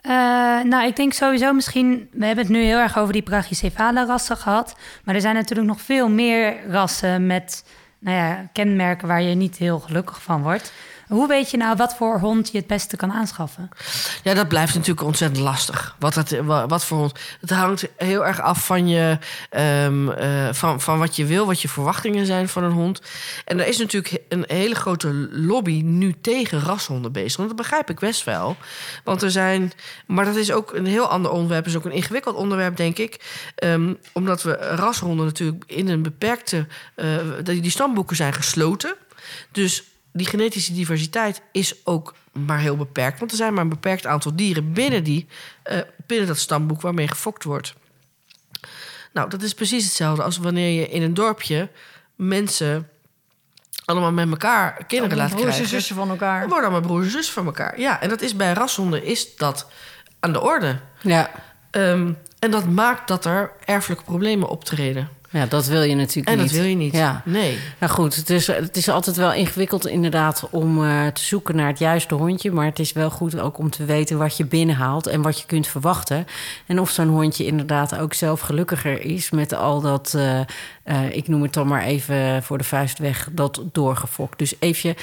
Eh, 0.00 0.12
nou, 0.62 0.86
ik 0.86 0.96
denk 0.96 1.12
sowieso 1.12 1.52
misschien... 1.52 2.08
We 2.12 2.26
hebben 2.26 2.44
het 2.44 2.54
nu 2.54 2.62
heel 2.62 2.78
erg 2.78 2.98
over 2.98 3.12
die 3.12 3.22
Brachycephale 3.22 4.06
rassen 4.06 4.36
gehad. 4.36 4.76
Maar 5.04 5.14
er 5.14 5.20
zijn 5.20 5.34
natuurlijk 5.34 5.68
nog 5.68 5.80
veel 5.80 6.08
meer 6.08 6.56
rassen 6.68 7.26
met 7.26 7.64
nou 7.98 8.16
ja, 8.16 8.48
kenmerken 8.52 9.08
waar 9.08 9.22
je 9.22 9.34
niet 9.34 9.56
heel 9.56 9.78
gelukkig 9.78 10.22
van 10.22 10.42
wordt. 10.42 10.72
Hoe 11.10 11.28
weet 11.28 11.50
je 11.50 11.56
nou 11.56 11.76
wat 11.76 11.96
voor 11.96 12.18
hond 12.18 12.50
je 12.52 12.58
het 12.58 12.66
beste 12.66 12.96
kan 12.96 13.12
aanschaffen? 13.12 13.68
Ja, 14.22 14.34
dat 14.34 14.48
blijft 14.48 14.74
natuurlijk 14.74 15.06
ontzettend 15.06 15.42
lastig. 15.44 15.96
Wat, 15.98 16.14
het, 16.14 16.40
wa- 16.44 16.66
wat 16.66 16.84
voor 16.84 16.98
hond. 16.98 17.12
Het 17.40 17.50
hangt 17.50 17.88
heel 17.96 18.26
erg 18.26 18.40
af 18.40 18.66
van, 18.66 18.88
je, 18.88 19.18
ehm, 19.50 20.08
eh, 20.10 20.48
van, 20.52 20.80
van 20.80 20.98
wat 20.98 21.16
je 21.16 21.24
wil, 21.24 21.46
wat 21.46 21.62
je 21.62 21.68
verwachtingen 21.68 22.26
zijn 22.26 22.48
van 22.48 22.64
een 22.64 22.72
hond. 22.72 23.00
En 23.44 23.60
er 23.60 23.66
is 23.66 23.78
natuurlijk 23.78 24.22
een 24.28 24.44
hele 24.46 24.74
grote 24.74 25.28
lobby 25.30 25.82
nu 25.84 26.14
tegen 26.20 26.60
rashonden 26.60 27.12
bezig. 27.12 27.36
Want 27.36 27.48
dat 27.48 27.58
begrijp 27.58 27.90
ik 27.90 27.98
best 27.98 28.24
wel. 28.24 28.56
Want 29.04 29.22
er 29.22 29.30
zijn. 29.30 29.72
Maar 30.06 30.24
dat 30.24 30.36
is 30.36 30.52
ook 30.52 30.72
een 30.74 30.86
heel 30.86 31.06
ander 31.08 31.30
onderwerp. 31.30 31.66
is 31.66 31.76
ook 31.76 31.84
een 31.84 31.92
ingewikkeld 31.92 32.36
onderwerp, 32.36 32.76
denk 32.76 32.98
ik. 32.98 33.20
Ehm, 33.54 33.94
omdat 34.12 34.42
we 34.42 34.52
rashonden 34.52 35.26
natuurlijk 35.26 35.64
in 35.66 35.88
een 35.88 36.02
beperkte. 36.02 36.66
die, 37.42 37.60
die 37.60 37.70
stamboeken 37.70 38.16
zijn 38.16 38.32
gesloten. 38.32 38.94
Dus 39.52 39.84
die 40.12 40.26
genetische 40.26 40.72
diversiteit 40.72 41.42
is 41.52 41.86
ook 41.86 42.14
maar 42.32 42.58
heel 42.58 42.76
beperkt. 42.76 43.18
Want 43.18 43.30
er 43.30 43.36
zijn 43.36 43.54
maar 43.54 43.62
een 43.62 43.68
beperkt 43.68 44.06
aantal 44.06 44.36
dieren 44.36 44.72
binnen, 44.72 45.04
die, 45.04 45.26
eh, 45.62 45.78
binnen 46.06 46.26
dat 46.26 46.38
stamboek 46.38 46.80
waarmee 46.80 47.08
gefokt 47.08 47.44
wordt. 47.44 47.74
Nou, 49.12 49.30
dat 49.30 49.42
is 49.42 49.54
precies 49.54 49.84
hetzelfde 49.84 50.22
als 50.22 50.36
wanneer 50.36 50.80
je 50.80 50.88
in 50.88 51.02
een 51.02 51.14
dorpje 51.14 51.68
mensen 52.16 52.88
allemaal 53.84 54.12
met 54.12 54.30
elkaar 54.30 54.84
kinderen 54.86 55.16
laat 55.16 55.30
Broers 55.30 55.58
en 55.58 55.66
zussen 55.66 55.96
van 55.96 56.10
elkaar. 56.10 56.40
Dan 56.40 56.48
worden 56.48 56.70
allemaal 56.70 56.88
broers 56.88 57.04
en 57.04 57.12
zussen 57.12 57.34
van 57.34 57.46
elkaar. 57.46 57.80
Ja, 57.80 58.00
en 58.00 58.08
dat 58.08 58.20
is 58.20 58.36
bij 58.36 58.52
rashonden 58.52 59.04
is 59.04 59.36
dat 59.36 59.66
aan 60.20 60.32
de 60.32 60.40
orde. 60.40 60.80
Ja. 61.00 61.30
Ehm, 61.70 62.12
en 62.38 62.50
dat 62.50 62.68
maakt 62.68 63.08
dat 63.08 63.24
er 63.24 63.52
erfelijke 63.64 64.04
problemen 64.04 64.48
optreden. 64.48 65.08
Ja, 65.32 65.46
dat 65.46 65.66
wil 65.66 65.82
je 65.82 65.94
natuurlijk 65.94 66.28
En 66.28 66.36
niet. 66.42 66.46
dat 66.50 66.56
wil 66.60 66.68
je 66.68 66.76
niet. 66.76 66.92
Ja. 66.92 67.22
Nee. 67.24 67.58
Nou 67.78 67.92
goed, 67.92 68.16
het 68.16 68.30
is, 68.30 68.46
het 68.46 68.76
is 68.76 68.88
altijd 68.88 69.16
wel 69.16 69.32
ingewikkeld 69.32 69.86
inderdaad 69.86 70.48
om 70.50 70.84
eh, 70.84 71.06
te 71.06 71.24
zoeken 71.24 71.56
naar 71.56 71.66
het 71.66 71.78
juiste 71.78 72.14
hondje. 72.14 72.52
Maar 72.52 72.64
het 72.64 72.78
is 72.78 72.92
wel 72.92 73.10
goed 73.10 73.40
ook 73.40 73.58
om 73.58 73.70
te 73.70 73.84
weten 73.84 74.18
wat 74.18 74.36
je 74.36 74.44
binnenhaalt 74.46 75.06
en 75.06 75.22
wat 75.22 75.40
je 75.40 75.46
kunt 75.46 75.66
verwachten. 75.66 76.26
En 76.66 76.80
of 76.80 76.90
zo'n 76.90 77.08
hondje 77.08 77.46
inderdaad 77.46 77.98
ook 77.98 78.14
zelf 78.14 78.40
gelukkiger 78.40 79.00
is 79.04 79.30
met 79.30 79.54
al 79.54 79.80
dat, 79.80 80.14
eh, 80.14 80.40
eh, 80.82 81.16
ik 81.16 81.28
noem 81.28 81.42
het 81.42 81.52
dan 81.52 81.66
maar 81.66 81.82
even 81.82 82.42
voor 82.42 82.58
de 82.58 82.64
vuist 82.64 82.98
weg, 82.98 83.28
dat 83.32 83.62
doorgefokt. 83.72 84.38
Dus 84.38 84.54
even 84.58 84.94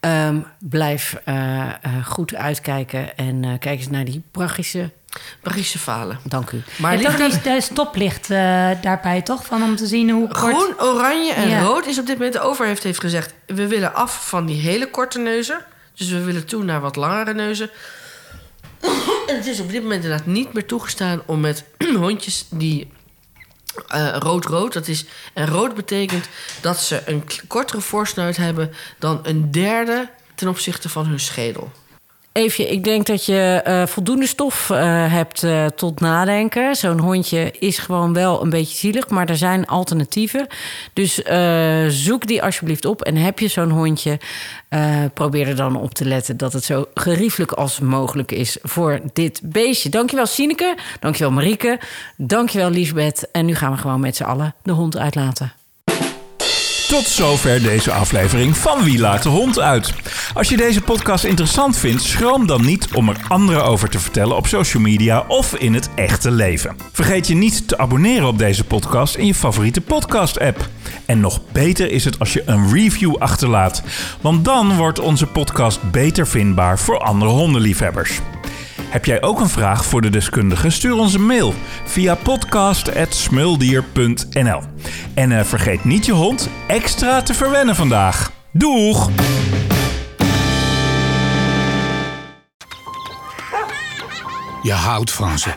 ehm, 0.00 0.40
blijf 0.58 1.16
eh, 1.24 1.68
eh, 1.68 2.06
goed 2.06 2.34
uitkijken 2.34 3.16
en 3.16 3.44
eh, 3.44 3.50
kijk 3.58 3.78
eens 3.78 3.88
naar 3.88 4.04
die. 4.04 4.22
Belgische 5.42 5.78
falen. 5.78 6.18
Dank 6.24 6.50
u. 6.50 6.62
Maar 6.76 6.98
je 6.98 7.08
hebt 7.08 7.18
liever 7.18 7.54
ook 7.54 7.60
stoplicht 7.60 8.28
daarbij, 8.82 9.22
toch? 9.22 9.44
Van 9.44 9.62
om 9.62 9.76
te 9.76 9.86
zien 9.86 10.10
hoe 10.10 10.28
kort... 10.28 10.54
Groen, 10.54 10.80
oranje 10.80 11.32
en 11.32 11.48
Ja. 11.48 11.60
rood 11.60 11.86
is 11.86 11.98
op 11.98 12.06
dit 12.06 12.16
moment... 12.16 12.32
De 12.34 12.40
overheid 12.40 12.82
heeft 12.82 13.00
gezegd... 13.00 13.34
we 13.46 13.66
willen 13.66 13.94
af 13.94 14.28
van 14.28 14.46
die 14.46 14.60
hele 14.60 14.90
korte 14.90 15.18
neuzen. 15.18 15.64
Dus 15.94 16.08
we 16.08 16.24
willen 16.24 16.46
toe 16.46 16.64
naar 16.64 16.80
wat 16.80 16.96
langere 16.96 17.34
neuzen. 17.34 17.70
en 19.28 19.36
het 19.36 19.46
is 19.46 19.60
op 19.60 19.70
dit 19.70 19.82
moment 19.82 20.02
inderdaad 20.02 20.26
niet 20.26 20.52
meer 20.52 20.66
toegestaan... 20.66 21.22
om 21.26 21.40
met 21.40 21.64
hondjes 21.96 22.46
die 22.50 22.90
rood-rood... 24.18 24.72
dat 24.72 24.88
is 24.88 25.04
en 25.32 25.46
rood 25.46 25.74
betekent 25.74 26.28
dat 26.60 26.80
ze 26.80 27.02
een 27.06 27.24
kortere 27.46 27.80
voorsnuit 27.80 28.36
hebben... 28.36 28.72
dan 28.98 29.20
een 29.22 29.50
derde 29.50 30.10
ten 30.34 30.48
opzichte 30.48 30.88
van 30.88 31.06
hun 31.06 31.20
schedel. 31.20 31.72
Eefje, 32.38 32.68
ik 32.68 32.84
denk 32.84 33.06
dat 33.06 33.24
je 33.24 33.60
eh, 33.64 33.86
voldoende 33.86 34.26
stof 34.26 34.70
eh, 34.70 35.12
hebt 35.12 35.42
eh, 35.42 35.66
tot 35.66 36.00
nadenken. 36.00 36.76
Zo'n 36.76 36.98
hondje 36.98 37.52
is 37.58 37.78
gewoon 37.78 38.12
wel 38.12 38.42
een 38.42 38.50
beetje 38.50 38.76
zielig, 38.76 39.08
maar 39.08 39.28
er 39.28 39.36
zijn 39.36 39.66
alternatieven. 39.66 40.46
Dus 40.92 41.14
zoek 41.88 42.26
die 42.26 42.42
alsjeblieft 42.42 42.84
op. 42.84 43.02
En 43.02 43.16
heb 43.16 43.38
je 43.38 43.48
zo'n 43.48 43.70
hondje, 43.70 44.18
probeer 45.14 45.48
er 45.48 45.56
dan 45.56 45.76
op 45.76 45.94
te 45.94 46.04
letten 46.04 46.36
dat 46.36 46.52
het 46.52 46.64
zo 46.64 46.86
geriefelijk 46.94 47.52
als 47.52 47.80
mogelijk 47.80 48.32
is 48.32 48.58
voor 48.62 49.00
dit 49.12 49.40
beestje. 49.44 49.88
Dankjewel 49.88 50.26
Sineke, 50.26 50.76
dankjewel 51.00 51.32
Marieke, 51.32 51.80
dankjewel 52.16 52.70
Liesbeth. 52.70 53.30
En 53.32 53.46
nu 53.46 53.54
gaan 53.54 53.72
we 53.72 53.78
gewoon 53.78 54.00
met 54.00 54.16
z'n 54.16 54.24
allen 54.24 54.54
de 54.62 54.72
hond 54.72 54.96
uitlaten. 54.96 55.52
Tot 56.88 57.06
zover 57.06 57.62
deze 57.62 57.92
aflevering 57.92 58.56
van 58.56 58.84
Wie 58.84 58.98
laat 58.98 59.22
de 59.22 59.28
hond 59.28 59.58
uit. 59.58 59.92
Als 60.34 60.48
je 60.48 60.56
deze 60.56 60.80
podcast 60.80 61.24
interessant 61.24 61.76
vindt, 61.76 62.02
schroom 62.02 62.46
dan 62.46 62.64
niet 62.64 62.88
om 62.92 63.08
er 63.08 63.16
anderen 63.28 63.64
over 63.64 63.88
te 63.88 63.98
vertellen 63.98 64.36
op 64.36 64.46
social 64.46 64.82
media 64.82 65.24
of 65.26 65.54
in 65.54 65.74
het 65.74 65.88
echte 65.94 66.30
leven. 66.30 66.76
Vergeet 66.92 67.26
je 67.26 67.34
niet 67.34 67.68
te 67.68 67.78
abonneren 67.78 68.28
op 68.28 68.38
deze 68.38 68.64
podcast 68.64 69.14
in 69.14 69.26
je 69.26 69.34
favoriete 69.34 69.80
podcast-app. 69.80 70.68
En 71.06 71.20
nog 71.20 71.40
beter 71.52 71.90
is 71.90 72.04
het 72.04 72.18
als 72.18 72.32
je 72.32 72.42
een 72.46 72.72
review 72.72 73.16
achterlaat, 73.16 73.82
want 74.20 74.44
dan 74.44 74.76
wordt 74.76 75.00
onze 75.00 75.26
podcast 75.26 75.90
beter 75.90 76.26
vindbaar 76.26 76.78
voor 76.78 76.98
andere 76.98 77.30
hondenliefhebbers. 77.30 78.20
Heb 78.82 79.04
jij 79.04 79.22
ook 79.22 79.40
een 79.40 79.48
vraag 79.48 79.84
voor 79.84 80.00
de 80.00 80.10
deskundige? 80.10 80.70
Stuur 80.70 80.94
ons 80.94 81.14
een 81.14 81.26
mail 81.26 81.54
via 81.84 82.14
podcast.smuldier.nl. 82.14 84.62
En 85.14 85.38
eh, 85.38 85.44
vergeet 85.44 85.84
niet 85.84 86.06
je 86.06 86.12
hond 86.12 86.48
extra 86.66 87.22
te 87.22 87.34
verwennen 87.34 87.76
vandaag. 87.76 88.32
Doeg! 88.52 89.10
Je 94.62 94.72
houdt 94.72 95.12
van 95.12 95.38
ze. 95.38 95.50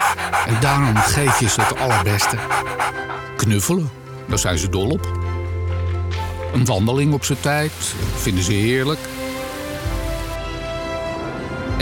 En 0.48 0.56
daarom 0.62 0.96
geef 0.96 1.40
je 1.40 1.50
ze 1.50 1.62
het 1.62 1.80
allerbeste. 1.80 2.38
Knuffelen, 3.36 3.90
daar 4.28 4.40
zijn 4.40 4.58
ze 4.58 4.70
dol 4.70 4.90
op. 4.90 5.20
Een 6.54 6.66
wandeling 6.66 7.14
op 7.14 7.26
zijn 7.26 7.40
tijd, 7.40 7.72
vinden 8.16 8.44
ze 8.44 8.54
heerlijk. 8.54 9.00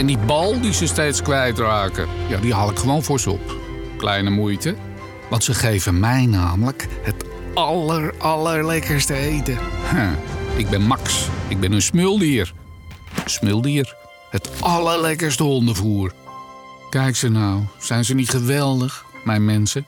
En 0.00 0.06
die 0.06 0.18
bal 0.18 0.60
die 0.60 0.72
ze 0.72 0.86
steeds 0.86 1.22
kwijtraken, 1.22 2.08
ja, 2.28 2.38
die 2.38 2.54
haal 2.54 2.70
ik 2.70 2.78
gewoon 2.78 3.02
voor 3.02 3.20
ze 3.20 3.30
op. 3.30 3.56
Kleine 3.96 4.30
moeite, 4.30 4.74
want 5.30 5.44
ze 5.44 5.54
geven 5.54 6.00
mij 6.00 6.26
namelijk 6.26 6.88
het 7.02 7.24
aller, 7.54 8.14
allerlekkerste 8.18 9.14
eten. 9.14 9.58
Ik 10.56 10.70
ben 10.70 10.82
Max, 10.82 11.28
ik 11.48 11.60
ben 11.60 11.72
een 11.72 11.82
smuldier. 11.82 12.52
Smuldier, 13.24 13.96
het 14.30 14.50
allerlekkerste 14.60 15.42
hondenvoer. 15.42 16.12
Kijk 16.90 17.16
ze 17.16 17.28
nou, 17.28 17.62
zijn 17.78 18.04
ze 18.04 18.14
niet 18.14 18.30
geweldig, 18.30 19.04
mijn 19.24 19.44
mensen? 19.44 19.86